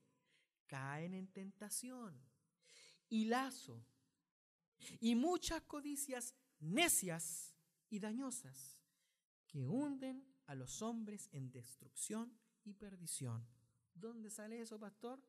caen 0.68 1.14
en 1.14 1.28
tentación 1.28 2.20
y 3.10 3.26
lazo 3.26 3.86
y 5.00 5.16
muchas 5.16 5.62
codicias 5.64 6.36
necias 6.60 7.56
y 7.90 8.00
dañosas 8.00 8.80
que 9.48 9.68
hunden 9.68 10.26
a 10.48 10.56
los 10.56 10.82
hombres 10.82 11.30
en 11.32 11.52
destrucción 11.52 12.38
y 12.64 12.74
perdición. 12.74 13.48
¿Dónde 13.94 14.30
sale 14.30 14.60
eso, 14.60 14.80
pastor? 14.80 15.22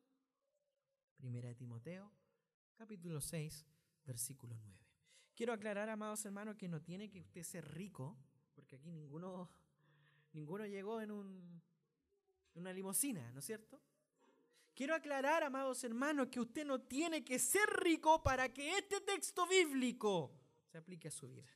Primera 1.15 1.47
de 1.47 1.55
Timoteo, 1.55 2.11
capítulo 2.75 3.21
6, 3.21 3.65
versículo 4.07 4.57
9. 4.63 4.79
Quiero 5.35 5.53
aclarar, 5.53 5.89
amados 5.89 6.25
hermanos, 6.25 6.55
que 6.55 6.67
no 6.67 6.81
tiene 6.81 7.09
que 7.09 7.19
usted 7.19 7.43
ser 7.43 7.71
rico, 7.75 8.17
porque 8.55 8.77
aquí 8.77 8.91
ninguno 8.91 9.51
Ninguno 10.33 10.65
llegó 10.65 11.01
en, 11.01 11.11
un, 11.11 11.61
una 12.53 12.71
limusina, 12.71 13.31
¿no 13.31 13.39
es 13.39 13.45
cierto? 13.45 13.81
Quiero 14.75 14.93
aclarar, 14.93 15.43
amados 15.43 15.83
hermanos, 15.83 16.27
que 16.27 16.39
usted 16.39 16.63
no 16.63 16.81
tiene 16.81 17.23
que 17.23 17.39
ser 17.39 17.67
rico 17.81 18.21
para 18.21 18.53
que 18.53 18.77
este 18.77 19.01
texto 19.01 19.47
bíblico 19.47 20.31
se 20.71 20.77
aplique 20.77 21.07
a 21.07 21.11
su 21.11 21.27
vida. 21.27 21.49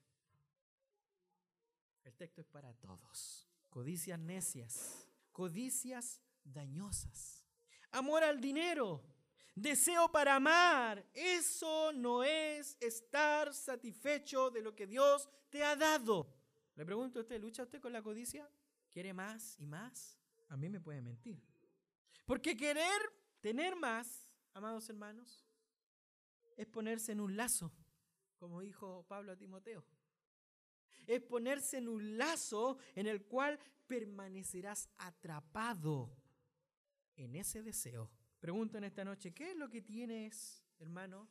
El 2.04 2.16
texto 2.16 2.42
es 2.42 2.48
para 2.48 2.74
todos. 2.74 3.48
Codicias 3.70 4.20
necias, 4.20 5.08
codicias 5.32 6.20
dañosas, 6.44 7.46
amor 7.92 8.24
al 8.24 8.42
dinero, 8.42 9.04
deseo 9.56 10.12
para 10.12 10.36
amar. 10.36 11.06
Eso 11.14 11.92
no 11.94 12.24
es 12.24 12.78
estar 12.80 13.54
satisfecho 13.54 14.50
de 14.50 14.62
lo 14.62 14.76
que 14.76 14.88
Dios 14.88 15.30
te 15.50 15.64
ha 15.64 15.76
dado. 15.76 16.34
Le 16.76 16.86
pregunto 16.86 17.20
a 17.20 17.22
usted, 17.22 17.40
¿lucha 17.40 17.64
usted 17.64 17.82
con 17.82 17.94
la 17.94 18.02
codicia? 18.02 18.50
quiere 18.92 19.14
más 19.14 19.58
y 19.58 19.66
más, 19.66 20.20
a 20.50 20.58
mí 20.58 20.70
me 20.70 20.80
puede 20.80 21.02
mentir. 21.02 21.42
Porque 22.26 22.56
querer 22.56 23.02
tener 23.40 23.76
más, 23.76 24.30
amados 24.54 24.88
hermanos, 24.90 25.46
es 26.58 26.68
ponerse 26.68 27.14
en 27.14 27.22
un 27.22 27.36
lazo, 27.36 27.72
como 28.38 28.62
dijo 28.62 29.06
Pablo 29.08 29.32
a 29.32 29.38
Timoteo. 29.38 29.84
Es 31.08 31.22
ponerse 31.22 31.78
en 31.78 31.88
un 31.88 32.18
lazo 32.18 32.78
en 32.94 33.08
el 33.08 33.24
cual 33.26 33.58
permanecerás 33.88 34.90
atrapado 34.98 36.16
en 37.16 37.36
ese 37.36 37.64
deseo. 37.64 38.12
Pregunto 38.42 38.78
en 38.78 38.84
esta 38.84 39.06
noche, 39.06 39.34
¿qué 39.34 39.52
es 39.52 39.56
lo 39.56 39.70
que 39.70 39.82
tienes, 39.82 40.66
hermano, 40.80 41.30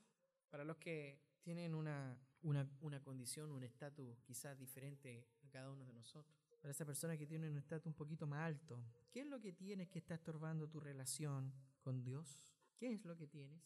para 0.49 0.65
los 0.65 0.79
que 0.79 1.21
tienen 1.43 1.75
una, 1.75 2.19
una, 2.41 2.67
una 2.81 3.03
condición, 3.03 3.51
un 3.51 3.65
estatus 3.65 4.17
quizás 4.23 4.59
diferente 4.59 5.27
a 5.43 5.51
cada 5.51 5.71
uno 5.71 5.85
de 5.85 5.93
nosotros? 5.93 6.41
para 6.61 6.73
esa 6.73 6.85
persona 6.85 7.17
que 7.17 7.27
tiene 7.27 7.49
un 7.49 7.57
estatus 7.57 7.87
un 7.87 7.95
poquito 7.95 8.27
más 8.27 8.41
alto, 8.41 8.85
¿qué 9.11 9.21
es 9.21 9.27
lo 9.27 9.41
que 9.41 9.53
tienes 9.53 9.89
que 9.89 9.99
está 9.99 10.15
estorbando 10.15 10.69
tu 10.69 10.79
relación 10.79 11.53
con 11.81 12.03
Dios? 12.03 12.55
¿Qué 12.77 12.93
es 12.93 13.05
lo 13.05 13.17
que 13.17 13.27
tienes? 13.27 13.63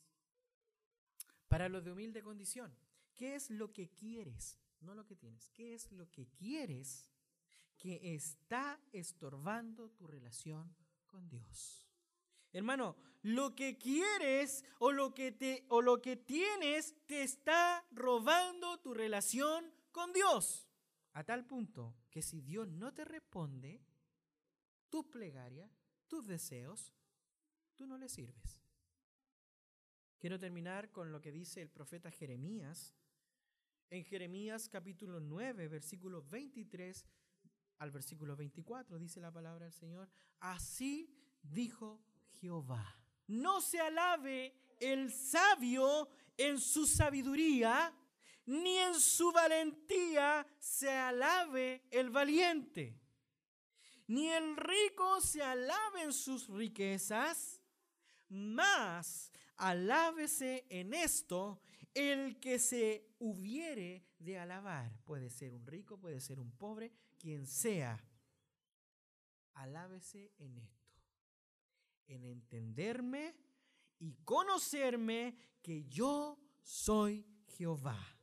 Para 1.48 1.68
los 1.68 1.84
de 1.84 1.92
humilde 1.92 2.22
condición, 2.22 2.74
¿qué 3.14 3.34
es 3.34 3.50
lo 3.50 3.72
que 3.72 3.90
quieres? 3.90 4.58
No 4.80 4.94
lo 4.94 5.04
que 5.04 5.16
tienes, 5.16 5.50
¿qué 5.50 5.74
es 5.74 5.90
lo 5.92 6.10
que 6.10 6.28
quieres 6.28 7.10
que 7.76 8.14
está 8.14 8.80
estorbando 8.92 9.90
tu 9.90 10.06
relación 10.06 10.74
con 11.06 11.28
Dios? 11.28 11.93
Hermano, 12.54 12.96
lo 13.22 13.56
que 13.56 13.76
quieres 13.76 14.64
o 14.78 14.92
lo 14.92 15.12
que 15.12 15.32
te 15.32 15.66
o 15.68 15.82
lo 15.82 16.00
que 16.00 16.16
tienes 16.16 16.94
te 17.06 17.22
está 17.22 17.84
robando 17.90 18.78
tu 18.78 18.94
relación 18.94 19.72
con 19.90 20.12
Dios. 20.12 20.68
A 21.14 21.24
tal 21.24 21.44
punto 21.44 21.96
que 22.10 22.22
si 22.22 22.40
Dios 22.40 22.68
no 22.68 22.94
te 22.94 23.04
responde 23.04 23.82
tus 24.88 25.04
plegarias, 25.06 25.68
tus 26.06 26.28
deseos, 26.28 26.94
tú 27.74 27.86
no 27.86 27.98
le 27.98 28.08
sirves. 28.08 28.62
Quiero 30.20 30.38
terminar 30.38 30.92
con 30.92 31.10
lo 31.10 31.20
que 31.20 31.32
dice 31.32 31.60
el 31.60 31.70
profeta 31.70 32.12
Jeremías. 32.12 32.94
En 33.90 34.04
Jeremías 34.04 34.68
capítulo 34.68 35.18
9, 35.18 35.66
versículos 35.66 36.28
23 36.30 37.04
al 37.78 37.90
versículo 37.90 38.36
24, 38.36 38.96
dice 39.00 39.20
la 39.20 39.32
palabra 39.32 39.64
del 39.64 39.74
Señor, 39.74 40.08
así 40.38 41.12
dijo 41.42 42.00
Jehová. 42.40 42.98
No 43.26 43.60
se 43.60 43.80
alabe 43.80 44.54
el 44.80 45.12
sabio 45.12 46.08
en 46.36 46.58
su 46.58 46.86
sabiduría, 46.86 47.94
ni 48.46 48.76
en 48.76 48.94
su 48.94 49.32
valentía 49.32 50.46
se 50.58 50.90
alabe 50.90 51.86
el 51.90 52.10
valiente, 52.10 53.00
ni 54.06 54.28
el 54.28 54.56
rico 54.56 55.20
se 55.20 55.42
alabe 55.42 56.02
en 56.02 56.12
sus 56.12 56.48
riquezas, 56.48 57.62
mas 58.28 59.32
alábese 59.56 60.66
en 60.68 60.92
esto 60.92 61.60
el 61.94 62.38
que 62.40 62.58
se 62.58 63.14
hubiere 63.18 64.04
de 64.18 64.38
alabar. 64.38 64.92
Puede 65.04 65.30
ser 65.30 65.54
un 65.54 65.66
rico, 65.66 65.98
puede 65.98 66.20
ser 66.20 66.40
un 66.40 66.50
pobre, 66.50 66.92
quien 67.18 67.46
sea. 67.46 68.04
Alábese 69.54 70.32
en 70.38 70.58
esto, 70.58 70.73
en 72.06 72.24
entenderme 72.24 73.34
y 73.98 74.14
conocerme 74.24 75.36
que 75.62 75.84
yo 75.84 76.38
soy 76.62 77.26
Jehová 77.46 78.14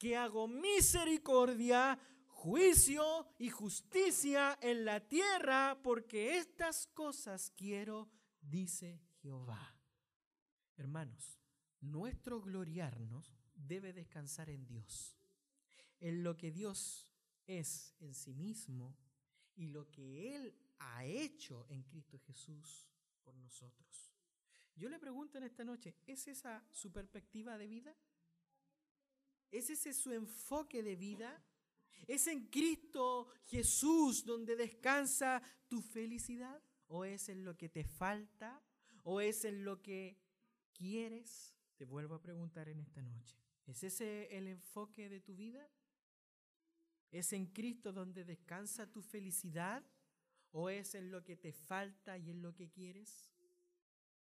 que 0.00 0.16
hago 0.16 0.48
misericordia, 0.48 2.00
juicio 2.26 3.28
y 3.38 3.50
justicia 3.50 4.58
en 4.62 4.86
la 4.86 5.06
tierra, 5.06 5.78
porque 5.82 6.38
estas 6.38 6.86
cosas 6.86 7.52
quiero, 7.54 8.08
dice 8.40 8.98
Jehová. 9.20 9.76
Hermanos, 10.78 11.38
nuestro 11.82 12.40
gloriarnos 12.40 13.30
debe 13.54 13.92
descansar 13.92 14.48
en 14.48 14.64
Dios, 14.64 15.18
en 16.00 16.24
lo 16.24 16.34
que 16.38 16.50
Dios 16.50 17.06
es 17.46 17.94
en 18.00 18.14
sí 18.14 18.32
mismo 18.32 18.96
y 19.54 19.66
lo 19.66 19.90
que 19.90 20.34
Él 20.34 20.56
ha 20.78 21.04
hecho 21.04 21.66
en 21.68 21.82
Cristo 21.82 22.18
Jesús 22.20 22.88
por 23.22 23.36
nosotros. 23.36 24.12
Yo 24.74 24.88
le 24.88 24.98
pregunto 24.98 25.38
en 25.38 25.44
esta 25.44 25.64
noche, 25.64 25.96
¿es 26.06 26.26
esa 26.28 26.64
su 26.70 26.90
perspectiva 26.90 27.58
de 27.58 27.66
vida? 27.66 27.96
¿Es 29.50 29.68
ese 29.68 29.92
su 29.92 30.12
enfoque 30.12 30.82
de 30.82 30.96
vida? 30.96 31.44
¿Es 32.06 32.26
en 32.26 32.46
Cristo 32.46 33.28
Jesús 33.46 34.24
donde 34.24 34.56
descansa 34.56 35.42
tu 35.68 35.82
felicidad? 35.82 36.62
¿O 36.86 37.04
es 37.04 37.28
en 37.28 37.44
lo 37.44 37.56
que 37.56 37.68
te 37.68 37.84
falta? 37.84 38.62
¿O 39.04 39.20
es 39.20 39.44
en 39.44 39.64
lo 39.64 39.82
que 39.82 40.18
quieres? 40.72 41.54
Te 41.76 41.84
vuelvo 41.84 42.14
a 42.14 42.22
preguntar 42.22 42.68
en 42.68 42.80
esta 42.80 43.02
noche. 43.02 43.36
¿Es 43.66 43.84
ese 43.84 44.34
el 44.36 44.48
enfoque 44.48 45.08
de 45.08 45.20
tu 45.20 45.36
vida? 45.36 45.68
¿Es 47.10 47.32
en 47.32 47.46
Cristo 47.46 47.92
donde 47.92 48.24
descansa 48.24 48.90
tu 48.90 49.02
felicidad? 49.02 49.84
¿O 50.52 50.68
es 50.68 50.94
en 50.94 51.10
lo 51.10 51.22
que 51.24 51.36
te 51.36 51.52
falta 51.52 52.18
y 52.18 52.30
en 52.30 52.42
lo 52.42 52.54
que 52.54 52.70
quieres? 52.70 53.30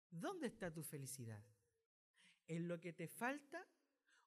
¿Dónde 0.09 0.47
está 0.47 0.73
tu 0.73 0.83
felicidad? 0.83 1.43
¿En 2.47 2.67
lo 2.67 2.79
que 2.79 2.93
te 2.93 3.07
falta 3.07 3.65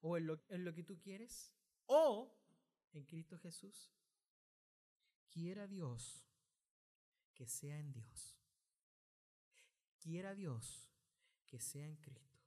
o 0.00 0.16
en 0.16 0.26
lo, 0.26 0.74
que 0.74 0.84
tú 0.84 0.98
quieres? 1.00 1.52
¿O 1.86 2.36
en 2.92 3.04
Cristo 3.04 3.38
Jesús? 3.38 3.92
Quiera 5.30 5.66
Dios 5.66 6.24
que 7.34 7.46
sea 7.46 7.78
en 7.78 7.92
Dios. 7.92 8.36
Quiera 9.98 10.34
Dios 10.34 10.90
que 11.46 11.58
sea 11.58 11.86
en 11.86 11.96
Cristo. 11.96 12.38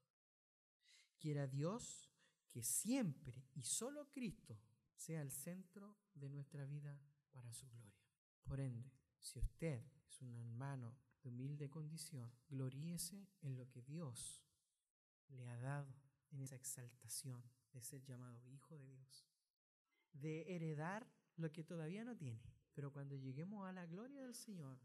Quiera 1.18 1.48
Dios 1.48 2.10
que 2.50 2.64
siempre 2.64 3.46
y 3.54 3.64
solo 3.64 4.10
Cristo 4.12 4.60
sea 4.96 5.22
el 5.22 5.32
centro 5.32 5.98
de 6.14 6.30
nuestra 6.30 6.66
vida 6.66 7.00
para 7.32 7.52
su 7.54 7.68
gloria. 7.70 7.96
Por 8.44 8.60
ende, 8.60 8.92
si 9.22 9.40
usted 9.40 9.84
es 10.08 10.22
un 10.22 10.36
hermano 10.36 10.96
de 11.24 11.30
humilde 11.30 11.70
condición, 11.70 12.32
gloríese 12.50 13.28
en 13.42 13.56
lo 13.56 13.70
que 13.70 13.82
Dios 13.82 14.44
le 15.30 15.48
ha 15.48 15.58
dado, 15.60 15.96
en 16.32 16.42
esa 16.42 16.56
exaltación 16.56 17.44
de 17.74 17.82
ser 17.82 18.04
llamado 18.04 18.48
hijo 18.50 18.78
de 18.78 18.88
Dios, 18.88 19.28
de 20.14 20.56
heredar 20.56 21.08
lo 21.36 21.52
que 21.52 21.64
todavía 21.64 22.04
no 22.04 22.16
tiene. 22.16 22.42
Pero 22.74 22.92
cuando 22.92 23.16
lleguemos 23.16 23.68
a 23.68 23.74
la 23.74 23.86
gloria 23.86 24.24
del 24.24 24.34
Señor, 24.34 24.80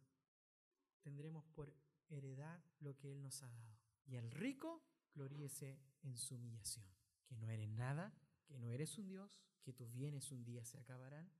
tendremos 1.00 1.44
por 1.46 1.72
heredar 2.08 2.62
lo 2.80 2.96
que 2.96 3.12
Él 3.12 3.22
nos 3.22 3.42
ha 3.42 3.48
dado. 3.48 3.78
Y 4.06 4.16
el 4.16 4.30
rico 4.30 4.84
gloríese 5.14 5.80
en 6.02 6.16
su 6.16 6.34
humillación, 6.34 6.86
que 7.24 7.36
no 7.36 7.48
eres 7.48 7.68
nada, 7.70 8.12
que 8.44 8.58
no 8.58 8.70
eres 8.70 8.98
un 8.98 9.08
Dios, 9.08 9.40
que 9.62 9.72
tus 9.72 9.92
bienes 9.92 10.30
un 10.30 10.44
día 10.44 10.64
se 10.64 10.78
acabarán, 10.78 11.30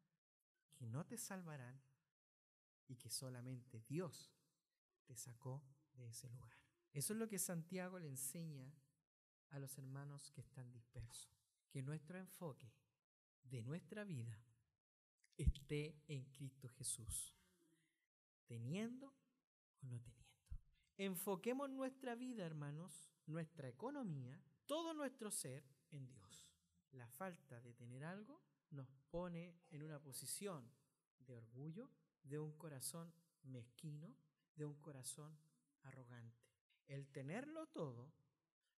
que 0.74 0.86
no 0.86 1.04
te 1.06 1.18
salvarán 1.18 1.80
y 2.88 2.96
que 2.96 3.10
solamente 3.10 3.80
Dios 3.88 4.32
te 5.04 5.16
sacó 5.16 5.62
de 5.94 6.08
ese 6.08 6.28
lugar. 6.30 6.56
Eso 6.92 7.12
es 7.12 7.18
lo 7.18 7.28
que 7.28 7.38
Santiago 7.38 7.98
le 7.98 8.08
enseña 8.08 8.72
a 9.50 9.58
los 9.58 9.76
hermanos 9.78 10.30
que 10.32 10.40
están 10.40 10.72
dispersos, 10.72 11.30
que 11.70 11.82
nuestro 11.82 12.18
enfoque 12.18 12.72
de 13.44 13.62
nuestra 13.62 14.04
vida 14.04 14.42
esté 15.36 16.02
en 16.08 16.24
Cristo 16.26 16.68
Jesús, 16.70 17.34
teniendo 18.46 19.14
o 19.82 19.86
no 19.86 20.00
teniendo. 20.00 20.26
Enfoquemos 20.96 21.68
nuestra 21.70 22.14
vida, 22.14 22.44
hermanos, 22.44 23.10
nuestra 23.26 23.68
economía, 23.68 24.42
todo 24.64 24.94
nuestro 24.94 25.30
ser 25.30 25.64
en 25.90 26.06
Dios. 26.06 26.48
La 26.92 27.06
falta 27.08 27.60
de 27.60 27.74
tener 27.74 28.04
algo 28.04 28.42
nos 28.70 28.88
pone 29.10 29.60
en 29.70 29.82
una 29.82 30.00
posición 30.00 30.70
de 31.18 31.34
orgullo, 31.34 31.90
de 32.28 32.38
un 32.38 32.52
corazón 32.52 33.12
mezquino, 33.44 34.14
de 34.56 34.64
un 34.64 34.74
corazón 34.80 35.38
arrogante. 35.82 36.44
El 36.86 37.08
tenerlo 37.08 37.66
todo 37.68 38.12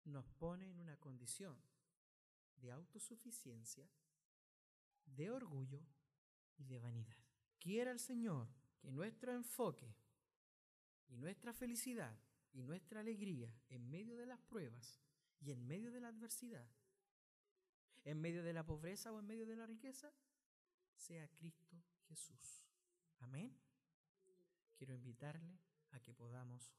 nos 0.06 0.30
pone 0.32 0.70
en 0.70 0.80
una 0.80 0.98
condición 0.98 1.58
de 2.58 2.72
autosuficiencia, 2.72 3.90
de 5.06 5.32
orgullo 5.32 5.86
y 6.58 6.66
de 6.66 6.80
vanidad. 6.80 7.18
Quiera 7.60 7.92
el 7.92 8.00
Señor 8.00 8.48
que 8.80 8.92
nuestro 8.92 9.34
enfoque 9.34 9.96
y 11.08 11.18
nuestra 11.18 11.54
felicidad 11.54 12.18
y 12.54 12.64
nuestra 12.64 13.02
alegría 13.02 13.54
en 13.70 13.90
medio 13.90 14.18
de 14.18 14.26
las 14.26 14.42
pruebas 14.42 15.00
y 15.40 15.52
en 15.52 15.66
medio 15.66 15.92
de 15.92 16.02
la 16.02 16.10
adversidad, 16.10 16.68
en 18.04 18.20
medio 18.20 18.44
de 18.44 18.54
la 18.54 18.66
pobreza 18.66 19.12
o 19.12 19.20
en 19.20 19.28
medio 19.28 19.46
de 19.46 19.56
la 19.56 19.66
riqueza, 19.66 20.12
sea 20.96 21.28
Cristo 21.30 21.84
Jesús. 22.08 22.67
Amén. 23.20 23.56
Quiero 24.76 24.94
invitarle 24.94 25.60
a 25.92 26.00
que 26.00 26.14
podamos 26.14 26.74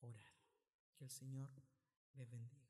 orar. 0.00 0.34
Que 0.96 1.04
el 1.04 1.10
Señor 1.10 1.50
les 2.14 2.28
bendiga. 2.30 2.69